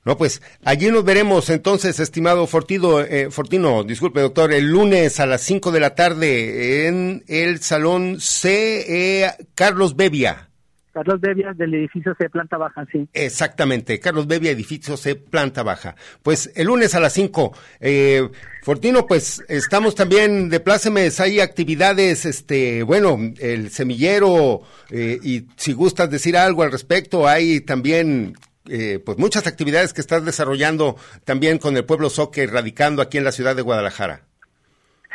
[0.06, 5.26] No, pues allí nos veremos entonces, estimado Fortido, eh, Fortino, disculpe doctor, el lunes a
[5.26, 9.26] las 5 de la tarde en el Salón C.
[9.26, 10.48] E Carlos Bevia.
[10.94, 13.08] Carlos Bevia del edificio C, planta baja, sí.
[13.14, 15.96] Exactamente, Carlos Bevia, edificio C, planta baja.
[16.22, 17.52] Pues el lunes a las 5.
[17.80, 18.30] Eh,
[18.62, 25.74] Fortino, pues estamos también de plácemes, hay actividades, este, bueno, el semillero, eh, y si
[25.74, 28.36] gustas decir algo al respecto, hay también
[28.70, 33.26] eh, pues muchas actividades que estás desarrollando también con el pueblo Soque, radicando aquí en
[33.26, 34.26] la ciudad de Guadalajara.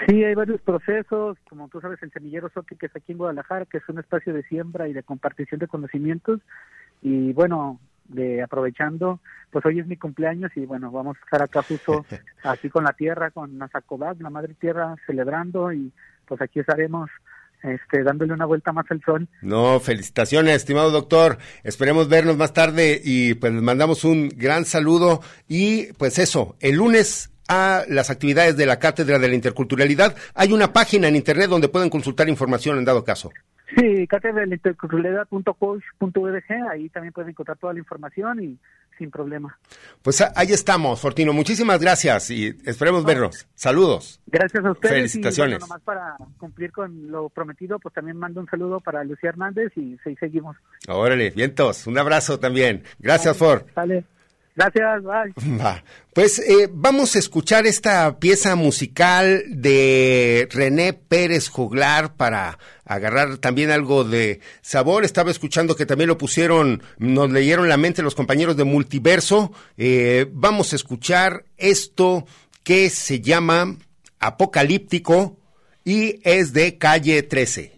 [0.06, 3.66] Sí, hay varios procesos, como tú sabes, el semillero Soque, que es aquí en Guadalajara,
[3.66, 6.40] que es un espacio de siembra y de compartición de conocimientos.
[7.02, 9.20] Y bueno, de aprovechando,
[9.50, 12.04] pues hoy es mi cumpleaños y bueno, vamos a estar acá justo
[12.42, 15.92] así con la tierra, con Nazacobac, la madre tierra, celebrando y
[16.26, 17.10] pues aquí estaremos
[17.62, 19.28] este, dándole una vuelta más al sol.
[19.42, 21.38] No, felicitaciones, estimado doctor.
[21.64, 26.76] Esperemos vernos más tarde y pues les mandamos un gran saludo y pues eso, el
[26.76, 30.16] lunes a las actividades de la Cátedra de la Interculturalidad.
[30.34, 33.32] Hay una página en internet donde pueden consultar información en dado caso.
[33.76, 38.58] Sí, cátedra de la interculturalidad.coach.udg, ahí también pueden encontrar toda la información y
[38.96, 39.58] sin problema.
[40.02, 41.34] Pues ahí estamos, Fortino.
[41.34, 43.46] Muchísimas gracias y esperemos vernos.
[43.54, 44.22] Saludos.
[44.26, 44.94] Gracias a ustedes.
[44.94, 45.58] Felicitaciones.
[45.58, 49.70] Y nomás para cumplir con lo prometido, pues también mando un saludo para Lucía Hernández
[49.76, 50.56] y seguimos.
[50.88, 51.86] Órale, vientos.
[51.86, 52.84] Un abrazo también.
[52.98, 53.66] Gracias, For.
[53.74, 54.04] Vale.
[54.58, 55.82] Gracias, bye.
[56.12, 63.70] Pues eh, vamos a escuchar esta pieza musical de René Pérez Juglar para agarrar también
[63.70, 65.04] algo de sabor.
[65.04, 69.52] Estaba escuchando que también lo pusieron, nos leyeron la mente los compañeros de Multiverso.
[69.76, 72.26] Eh, vamos a escuchar esto
[72.64, 73.76] que se llama
[74.18, 75.36] Apocalíptico
[75.84, 77.77] y es de Calle 13.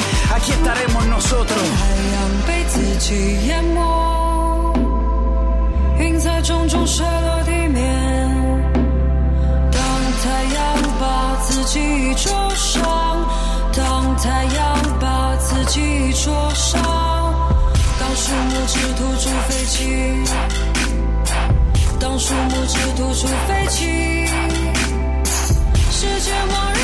[0.33, 1.55] 太
[2.13, 2.15] 阳
[2.47, 4.73] 被自己淹没，
[5.99, 7.79] 云在重重摔落地面。
[9.71, 9.81] 当
[10.23, 10.61] 太阳
[10.99, 11.79] 把自己
[12.15, 12.81] 灼伤，
[13.75, 16.81] 当太阳把自己灼伤，
[17.99, 20.23] 当树木只吐出废气，
[21.99, 24.25] 当树木只吐出废气，
[25.91, 26.80] 世界末日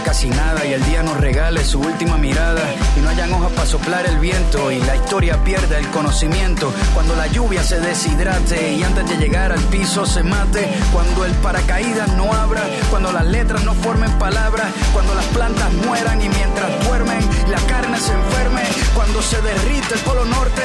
[0.00, 2.62] casi nada y el día nos regale su última mirada
[2.96, 6.72] y no hayan hojas para soplar el viento y la historia pierda el conocimiento.
[6.94, 11.32] Cuando la lluvia se deshidrate y antes de llegar al piso se mate cuando el
[11.32, 16.86] paracaídas no abra cuando las letras no formen palabras cuando las plantas mueran y mientras
[16.86, 18.62] duermen la carne se enferme
[18.98, 20.62] cuando se derrite el polo norte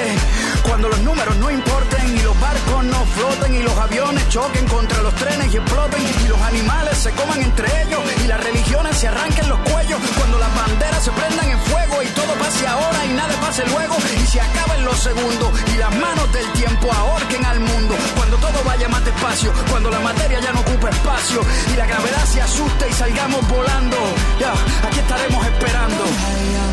[0.64, 5.04] cuando los números no importen y los barcos no floten y los aviones choquen contra
[5.04, 9.08] los trenes y exploten y los animales se coman entre ellos y la religión se
[9.08, 13.14] arranquen los cuellos, cuando las banderas se prendan en fuego y todo pase ahora y
[13.14, 17.60] nada pase luego y se acaben los segundos y las manos del tiempo ahorquen al
[17.60, 21.86] mundo, cuando todo vaya más despacio, cuando la materia ya no ocupa espacio y la
[21.86, 23.98] gravedad se asuste y salgamos volando,
[24.40, 24.54] ya,
[24.88, 26.73] aquí estaremos esperando.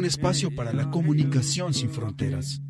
[0.00, 2.62] Un espacio para la comunicación sin fronteras.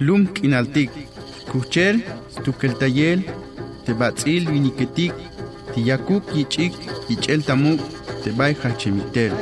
[0.00, 0.90] Lum kinaltik,
[1.52, 2.04] kuchel,
[2.42, 3.24] tukeltayel,
[3.86, 5.14] tebatzil viniketik,
[5.76, 6.74] tiyakuk yichik,
[7.08, 7.80] yichel tamuk,
[8.24, 9.32] tebay hachemitel.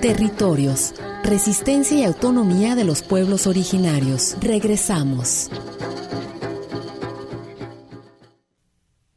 [0.00, 4.36] Territorios, resistencia y autonomía de los pueblos originarios.
[4.40, 5.50] Regresamos.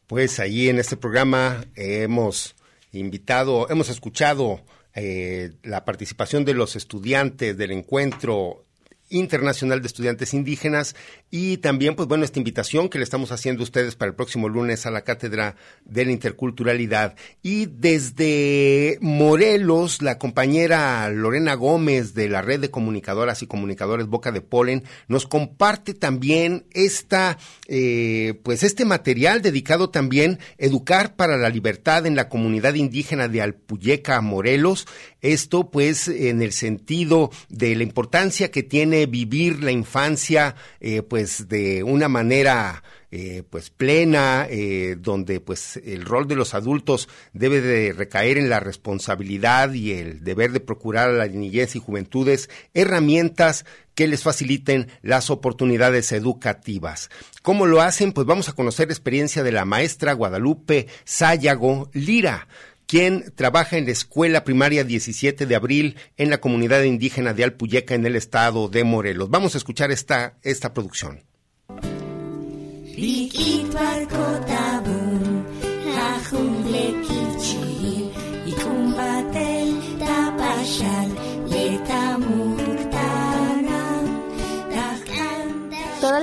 [0.07, 2.55] Pues allí en este programa hemos
[2.91, 4.61] invitado, hemos escuchado
[4.93, 8.65] eh, la participación de los estudiantes del encuentro
[9.11, 10.95] Internacional de Estudiantes Indígenas
[11.29, 14.49] y también, pues bueno, esta invitación que le estamos haciendo a ustedes para el próximo
[14.49, 15.55] lunes a la Cátedra
[15.85, 17.15] de la Interculturalidad.
[17.43, 24.31] Y desde Morelos, la compañera Lorena Gómez de la Red de Comunicadoras y Comunicadores Boca
[24.31, 27.37] de Polen nos comparte también esta,
[27.67, 33.27] eh, pues este material dedicado también a educar para la libertad en la comunidad indígena
[33.27, 34.87] de Alpuyeca, Morelos.
[35.21, 41.47] Esto, pues, en el sentido de la importancia que tiene vivir la infancia, eh, pues,
[41.47, 42.83] de una manera
[43.13, 48.47] eh, pues plena, eh, donde pues el rol de los adultos debe de recaer en
[48.47, 54.23] la responsabilidad y el deber de procurar a la niñez y juventudes herramientas que les
[54.23, 57.09] faciliten las oportunidades educativas.
[57.41, 58.13] ¿Cómo lo hacen?
[58.13, 62.47] Pues vamos a conocer la experiencia de la maestra Guadalupe Sayago Lira
[62.91, 67.95] quien trabaja en la Escuela Primaria 17 de Abril en la comunidad indígena de Alpuyeca
[67.95, 69.29] en el estado de Morelos.
[69.29, 71.23] Vamos a escuchar esta, esta producción.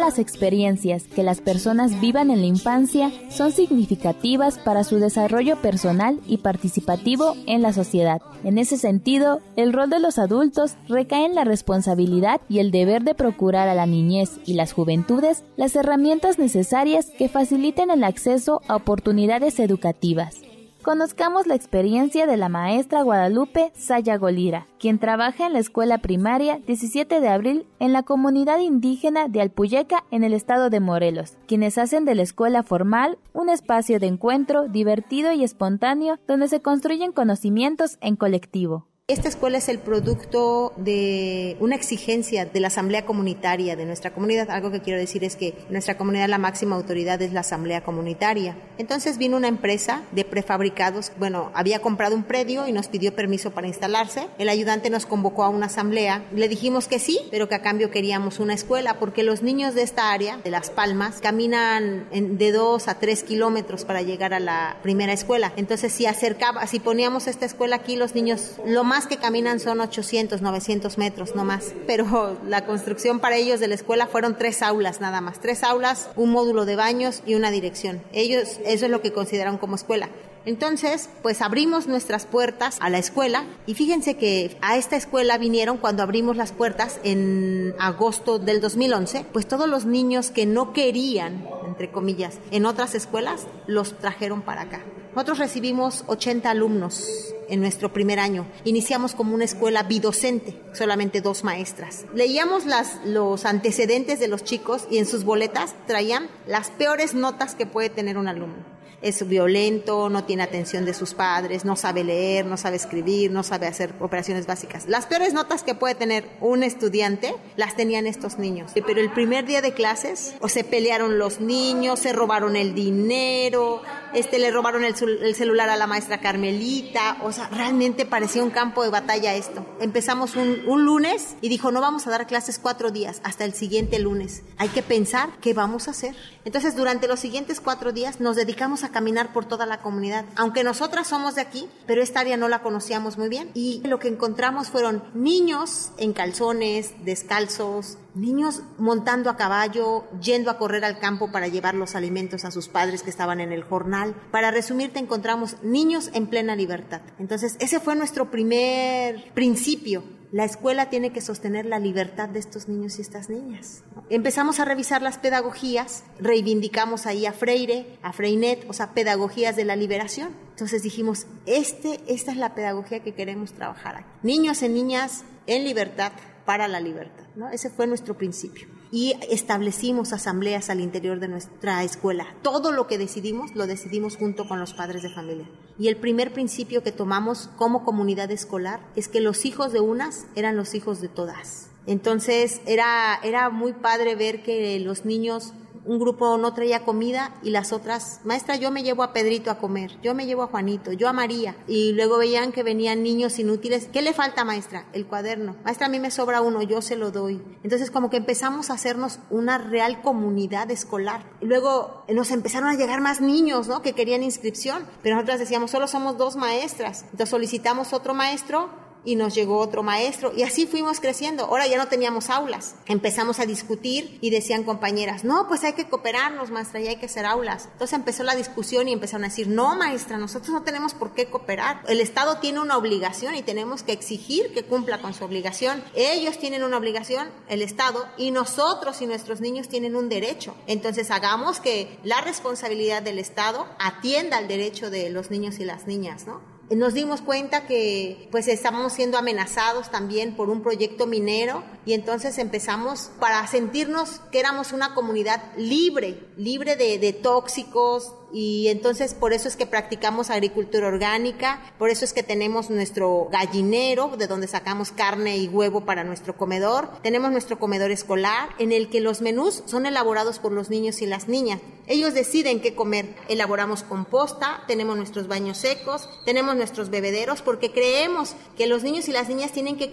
[0.08, 6.18] Las experiencias que las personas vivan en la infancia son significativas para su desarrollo personal
[6.26, 8.22] y participativo en la sociedad.
[8.42, 13.02] En ese sentido, el rol de los adultos recae en la responsabilidad y el deber
[13.02, 18.62] de procurar a la niñez y las juventudes las herramientas necesarias que faciliten el acceso
[18.66, 20.47] a oportunidades educativas.
[20.88, 27.20] Conozcamos la experiencia de la maestra Guadalupe Sayagolira, quien trabaja en la escuela primaria 17
[27.20, 32.06] de abril en la comunidad indígena de Alpuyeca en el estado de Morelos, quienes hacen
[32.06, 37.98] de la escuela formal un espacio de encuentro divertido y espontáneo donde se construyen conocimientos
[38.00, 38.86] en colectivo.
[39.10, 44.50] Esta escuela es el producto de una exigencia de la asamblea comunitaria de nuestra comunidad.
[44.50, 48.54] Algo que quiero decir es que nuestra comunidad la máxima autoridad es la asamblea comunitaria.
[48.76, 53.50] Entonces vino una empresa de prefabricados, bueno, había comprado un predio y nos pidió permiso
[53.50, 54.26] para instalarse.
[54.36, 56.26] El ayudante nos convocó a una asamblea.
[56.34, 59.84] Le dijimos que sí, pero que a cambio queríamos una escuela porque los niños de
[59.84, 64.76] esta área, de Las Palmas, caminan de dos a tres kilómetros para llegar a la
[64.82, 65.54] primera escuela.
[65.56, 69.80] Entonces si acercaba, si poníamos esta escuela aquí, los niños lo más que caminan son
[69.80, 71.72] 800, 900 metros, no más.
[71.86, 75.40] Pero la construcción para ellos de la escuela fueron tres aulas nada más.
[75.40, 78.02] Tres aulas, un módulo de baños y una dirección.
[78.12, 80.08] Ellos, eso es lo que consideran como escuela.
[80.44, 85.76] Entonces, pues abrimos nuestras puertas a la escuela y fíjense que a esta escuela vinieron
[85.78, 91.46] cuando abrimos las puertas en agosto del 2011, pues todos los niños que no querían,
[91.66, 94.80] entre comillas, en otras escuelas, los trajeron para acá.
[95.14, 98.46] Nosotros recibimos 80 alumnos en nuestro primer año.
[98.64, 102.04] Iniciamos como una escuela bidocente, solamente dos maestras.
[102.14, 102.64] Leíamos
[103.04, 107.90] los antecedentes de los chicos y en sus boletas traían las peores notas que puede
[107.90, 112.56] tener un alumno es violento, no tiene atención de sus padres, no sabe leer, no
[112.56, 114.86] sabe escribir, no sabe hacer operaciones básicas.
[114.88, 118.72] Las peores notas que puede tener un estudiante las tenían estos niños.
[118.74, 123.82] Pero el primer día de clases, o se pelearon los niños, se robaron el dinero,
[124.14, 128.50] este le robaron el, el celular a la maestra Carmelita, o sea, realmente parecía un
[128.50, 129.64] campo de batalla esto.
[129.80, 133.54] Empezamos un, un lunes y dijo, no vamos a dar clases cuatro días, hasta el
[133.54, 134.42] siguiente lunes.
[134.56, 136.16] Hay que pensar qué vamos a hacer.
[136.44, 140.24] Entonces, durante los siguientes cuatro días nos dedicamos a caminar por toda la comunidad.
[140.36, 143.50] Aunque nosotras somos de aquí, pero esta área no la conocíamos muy bien.
[143.54, 150.58] Y lo que encontramos fueron niños en calzones, descalzos, niños montando a caballo, yendo a
[150.58, 154.14] correr al campo para llevar los alimentos a sus padres que estaban en el jornal.
[154.30, 157.00] Para resumirte, encontramos niños en plena libertad.
[157.18, 162.68] Entonces, ese fue nuestro primer principio la escuela tiene que sostener la libertad de estos
[162.68, 163.82] niños y estas niñas.
[164.10, 169.64] Empezamos a revisar las pedagogías, reivindicamos ahí a Freire, a Freinet, o sea, pedagogías de
[169.64, 170.30] la liberación.
[170.50, 174.08] Entonces dijimos, este, esta es la pedagogía que queremos trabajar aquí.
[174.22, 176.12] Niños y niñas en libertad
[176.44, 177.24] para la libertad.
[177.34, 177.48] ¿no?
[177.50, 182.26] Ese fue nuestro principio y establecimos asambleas al interior de nuestra escuela.
[182.42, 185.48] Todo lo que decidimos lo decidimos junto con los padres de familia.
[185.78, 190.26] Y el primer principio que tomamos como comunidad escolar es que los hijos de unas
[190.34, 191.70] eran los hijos de todas.
[191.86, 195.54] Entonces era, era muy padre ver que los niños
[195.88, 199.58] un grupo no traía comida y las otras, maestra, yo me llevo a Pedrito a
[199.58, 201.56] comer, yo me llevo a Juanito, yo a María.
[201.66, 203.88] Y luego veían que venían niños inútiles.
[203.90, 204.84] ¿Qué le falta, maestra?
[204.92, 205.56] El cuaderno.
[205.64, 207.42] Maestra, a mí me sobra uno, yo se lo doy.
[207.62, 211.24] Entonces como que empezamos a hacernos una real comunidad escolar.
[211.40, 213.80] Y luego nos empezaron a llegar más niños, ¿no?
[213.80, 214.86] Que querían inscripción.
[215.02, 217.04] Pero nosotras decíamos, solo somos dos maestras.
[217.04, 218.68] Entonces solicitamos otro maestro
[219.04, 221.44] y nos llegó otro maestro y así fuimos creciendo.
[221.44, 222.74] Ahora ya no teníamos aulas.
[222.86, 227.06] Empezamos a discutir y decían compañeras, no, pues hay que cooperarnos, maestra, y hay que
[227.06, 227.68] hacer aulas.
[227.72, 231.26] Entonces empezó la discusión y empezaron a decir, no, maestra, nosotros no tenemos por qué
[231.26, 231.82] cooperar.
[231.88, 235.82] El Estado tiene una obligación y tenemos que exigir que cumpla con su obligación.
[235.94, 240.54] Ellos tienen una obligación, el Estado, y nosotros y nuestros niños tienen un derecho.
[240.66, 245.86] Entonces hagamos que la responsabilidad del Estado atienda al derecho de los niños y las
[245.86, 246.57] niñas, ¿no?
[246.70, 252.36] Nos dimos cuenta que pues estábamos siendo amenazados también por un proyecto minero y entonces
[252.38, 259.32] empezamos para sentirnos que éramos una comunidad libre, libre de, de tóxicos, y entonces por
[259.32, 264.48] eso es que practicamos agricultura orgánica, por eso es que tenemos nuestro gallinero de donde
[264.48, 269.20] sacamos carne y huevo para nuestro comedor, tenemos nuestro comedor escolar en el que los
[269.20, 271.60] menús son elaborados por los niños y las niñas.
[271.86, 278.34] Ellos deciden qué comer, elaboramos composta, tenemos nuestros baños secos, tenemos nuestros bebederos porque creemos
[278.58, 279.90] que los niños y las niñas tienen que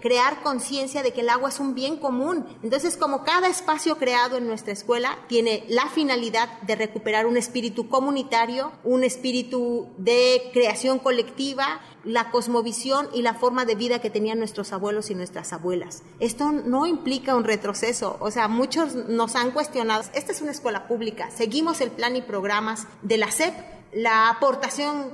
[0.00, 2.46] crear conciencia de que el agua es un bien común.
[2.62, 7.71] Entonces como cada espacio creado en nuestra escuela tiene la finalidad de recuperar un espíritu
[7.88, 14.38] comunitario, un espíritu de creación colectiva, la cosmovisión y la forma de vida que tenían
[14.38, 16.02] nuestros abuelos y nuestras abuelas.
[16.20, 20.86] Esto no implica un retroceso, o sea, muchos nos han cuestionado, esta es una escuela
[20.86, 23.54] pública, seguimos el plan y programas de la SEP,
[23.92, 25.10] la aportación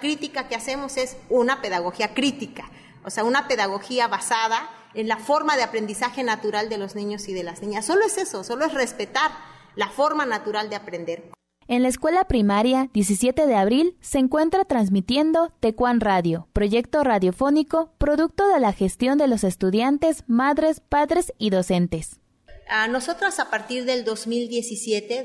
[0.00, 2.70] crítica que hacemos es una pedagogía crítica,
[3.04, 7.34] o sea, una pedagogía basada en la forma de aprendizaje natural de los niños y
[7.34, 7.84] de las niñas.
[7.84, 9.30] Solo es eso, solo es respetar
[9.74, 11.30] la forma natural de aprender.
[11.68, 18.46] En la escuela primaria 17 de abril se encuentra transmitiendo Tecuan Radio, proyecto radiofónico producto
[18.46, 22.20] de la gestión de los estudiantes, madres, padres y docentes.
[22.68, 25.24] A nosotros a partir del 2017,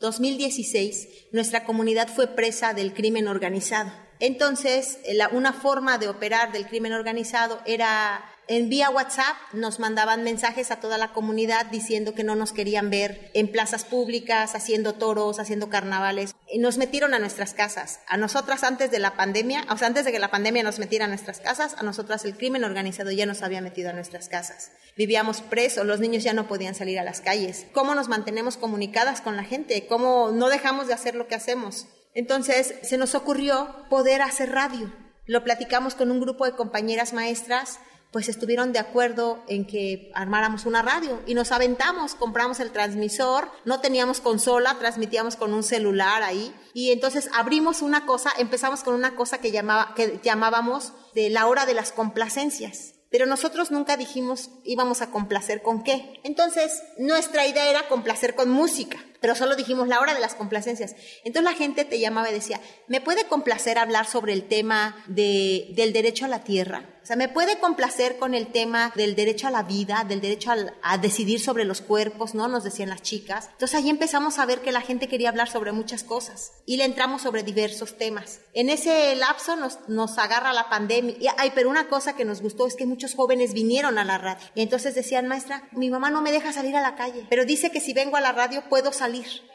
[0.00, 3.90] 2016, nuestra comunidad fue presa del crimen organizado.
[4.20, 4.98] Entonces,
[5.32, 10.80] una forma de operar del crimen organizado era en vía WhatsApp nos mandaban mensajes a
[10.80, 15.68] toda la comunidad diciendo que no nos querían ver en plazas públicas, haciendo toros, haciendo
[15.68, 16.34] carnavales.
[16.50, 18.00] Y nos metieron a nuestras casas.
[18.06, 21.04] A nosotras antes de la pandemia, o sea, antes de que la pandemia nos metiera
[21.04, 24.72] a nuestras casas, a nosotras el crimen organizado ya nos había metido a nuestras casas.
[24.96, 27.66] Vivíamos presos, los niños ya no podían salir a las calles.
[27.72, 29.86] ¿Cómo nos mantenemos comunicadas con la gente?
[29.86, 31.86] ¿Cómo no dejamos de hacer lo que hacemos?
[32.14, 34.90] Entonces se nos ocurrió poder hacer radio.
[35.26, 37.78] Lo platicamos con un grupo de compañeras maestras
[38.10, 43.50] pues estuvieron de acuerdo en que armáramos una radio y nos aventamos, compramos el transmisor,
[43.64, 48.94] no teníamos consola, transmitíamos con un celular ahí y entonces abrimos una cosa, empezamos con
[48.94, 52.94] una cosa que, llamaba, que llamábamos de la hora de las complacencias.
[53.10, 56.20] Pero nosotros nunca dijimos íbamos a complacer con qué.
[56.24, 60.94] Entonces, nuestra idea era complacer con música pero solo dijimos la hora de las complacencias.
[61.24, 65.68] Entonces la gente te llamaba y decía, ¿me puede complacer hablar sobre el tema de,
[65.74, 66.84] del derecho a la tierra?
[67.02, 70.52] O sea, ¿me puede complacer con el tema del derecho a la vida, del derecho
[70.82, 72.48] a, decidir sobre los cuerpos, ¿no?
[72.48, 73.48] Nos decían las chicas.
[73.52, 76.84] Entonces ahí empezamos a ver que la gente quería hablar sobre muchas cosas y le
[76.84, 78.40] entramos sobre diversos temas.
[78.52, 81.16] En ese lapso nos, nos agarra la pandemia.
[81.18, 84.18] Y, ay, pero una cosa que nos gustó es que muchos jóvenes vinieron a la
[84.18, 84.44] radio.
[84.54, 87.70] Y entonces decían, maestra, mi mamá no me deja salir a la calle, pero dice
[87.70, 89.07] que si vengo a la radio puedo salir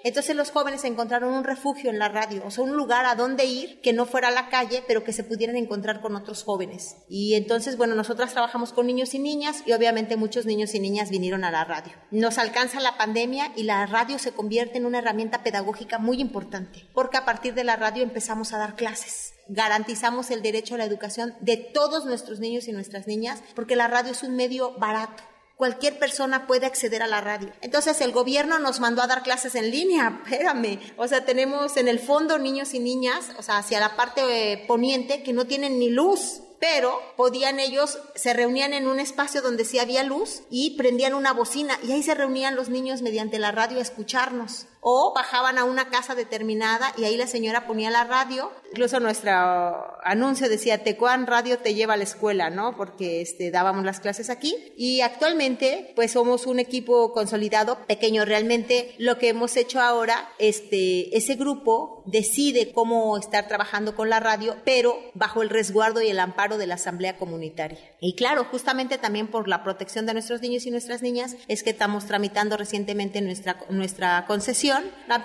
[0.03, 3.45] entonces los jóvenes encontraron un refugio en la radio, o sea, un lugar a donde
[3.45, 6.97] ir que no fuera a la calle, pero que se pudieran encontrar con otros jóvenes.
[7.07, 11.09] Y entonces, bueno, nosotras trabajamos con niños y niñas y obviamente muchos niños y niñas
[11.09, 11.93] vinieron a la radio.
[12.11, 16.85] Nos alcanza la pandemia y la radio se convierte en una herramienta pedagógica muy importante,
[16.93, 20.85] porque a partir de la radio empezamos a dar clases garantizamos el derecho a la
[20.85, 25.21] educación de todos nuestros niños y nuestras niñas, porque la radio es un medio barato
[25.63, 27.49] cualquier persona puede acceder a la radio.
[27.61, 31.87] Entonces el gobierno nos mandó a dar clases en línea, espérame, o sea, tenemos en
[31.87, 35.79] el fondo niños y niñas, o sea, hacia la parte eh, poniente que no tienen
[35.79, 40.77] ni luz pero podían ellos, se reunían en un espacio donde sí había luz y
[40.77, 45.13] prendían una bocina y ahí se reunían los niños mediante la radio a escucharnos o
[45.15, 48.51] bajaban a una casa determinada y ahí la señora ponía la radio.
[48.69, 49.31] Incluso nuestro
[50.03, 52.75] anuncio decía, Tecuán Radio te lleva a la escuela, ¿no?
[52.75, 54.55] Porque este, dábamos las clases aquí.
[54.75, 58.93] Y actualmente, pues somos un equipo consolidado, pequeño realmente.
[58.97, 64.57] Lo que hemos hecho ahora, este, ese grupo decide cómo estar trabajando con la radio,
[64.65, 67.79] pero bajo el resguardo y el amparo de la asamblea comunitaria.
[68.01, 71.69] Y claro, justamente también por la protección de nuestros niños y nuestras niñas, es que
[71.69, 74.72] estamos tramitando recientemente nuestra, nuestra concesión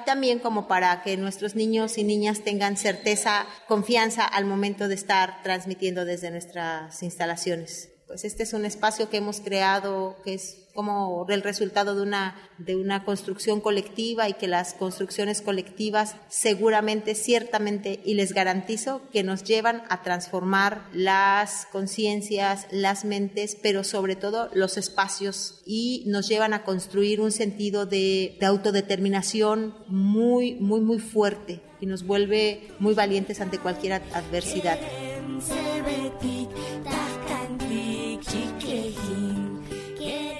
[0.05, 5.43] también como para que nuestros niños y niñas tengan certeza, confianza al momento de estar
[5.43, 7.91] transmitiendo desde nuestras instalaciones.
[8.09, 12.37] Pues este es un espacio que hemos creado que es como el resultado de una,
[12.57, 19.23] de una construcción colectiva y que las construcciones colectivas seguramente, ciertamente, y les garantizo que
[19.23, 26.29] nos llevan a transformar las conciencias, las mentes, pero sobre todo los espacios y nos
[26.29, 32.69] llevan a construir un sentido de, de autodeterminación muy, muy, muy fuerte y nos vuelve
[32.79, 34.79] muy valientes ante cualquier adversidad.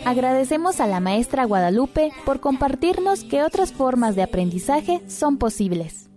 [0.09, 6.08] Agradecemos a la maestra Guadalupe por compartirnos que otras formas de aprendizaje son posibles.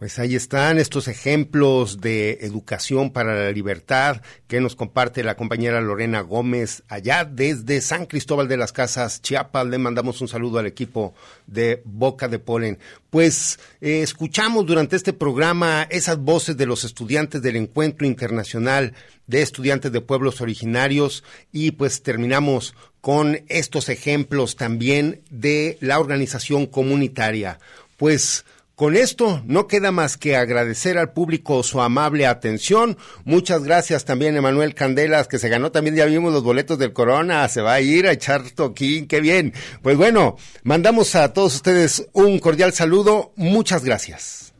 [0.00, 5.82] Pues ahí están estos ejemplos de educación para la libertad que nos comparte la compañera
[5.82, 9.66] Lorena Gómez allá desde San Cristóbal de las Casas, Chiapas.
[9.66, 11.12] Le mandamos un saludo al equipo
[11.46, 12.78] de Boca de Polen.
[13.10, 18.94] Pues eh, escuchamos durante este programa esas voces de los estudiantes del Encuentro Internacional
[19.26, 26.64] de Estudiantes de Pueblos Originarios y pues terminamos con estos ejemplos también de la organización
[26.64, 27.58] comunitaria.
[27.98, 28.46] Pues
[28.80, 32.96] con esto no queda más que agradecer al público su amable atención.
[33.26, 37.46] Muchas gracias también Emanuel Candelas, que se ganó también, ya vimos los boletos del Corona,
[37.48, 39.52] se va a ir a echar toquín, qué bien.
[39.82, 43.34] Pues bueno, mandamos a todos ustedes un cordial saludo.
[43.36, 44.54] Muchas gracias.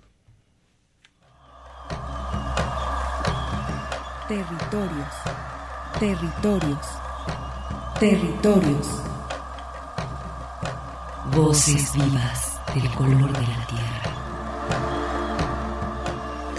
[4.29, 5.15] Territorios,
[5.99, 6.87] territorios,
[7.99, 8.87] territorios.
[11.35, 13.90] Voces vivas del color de la tierra.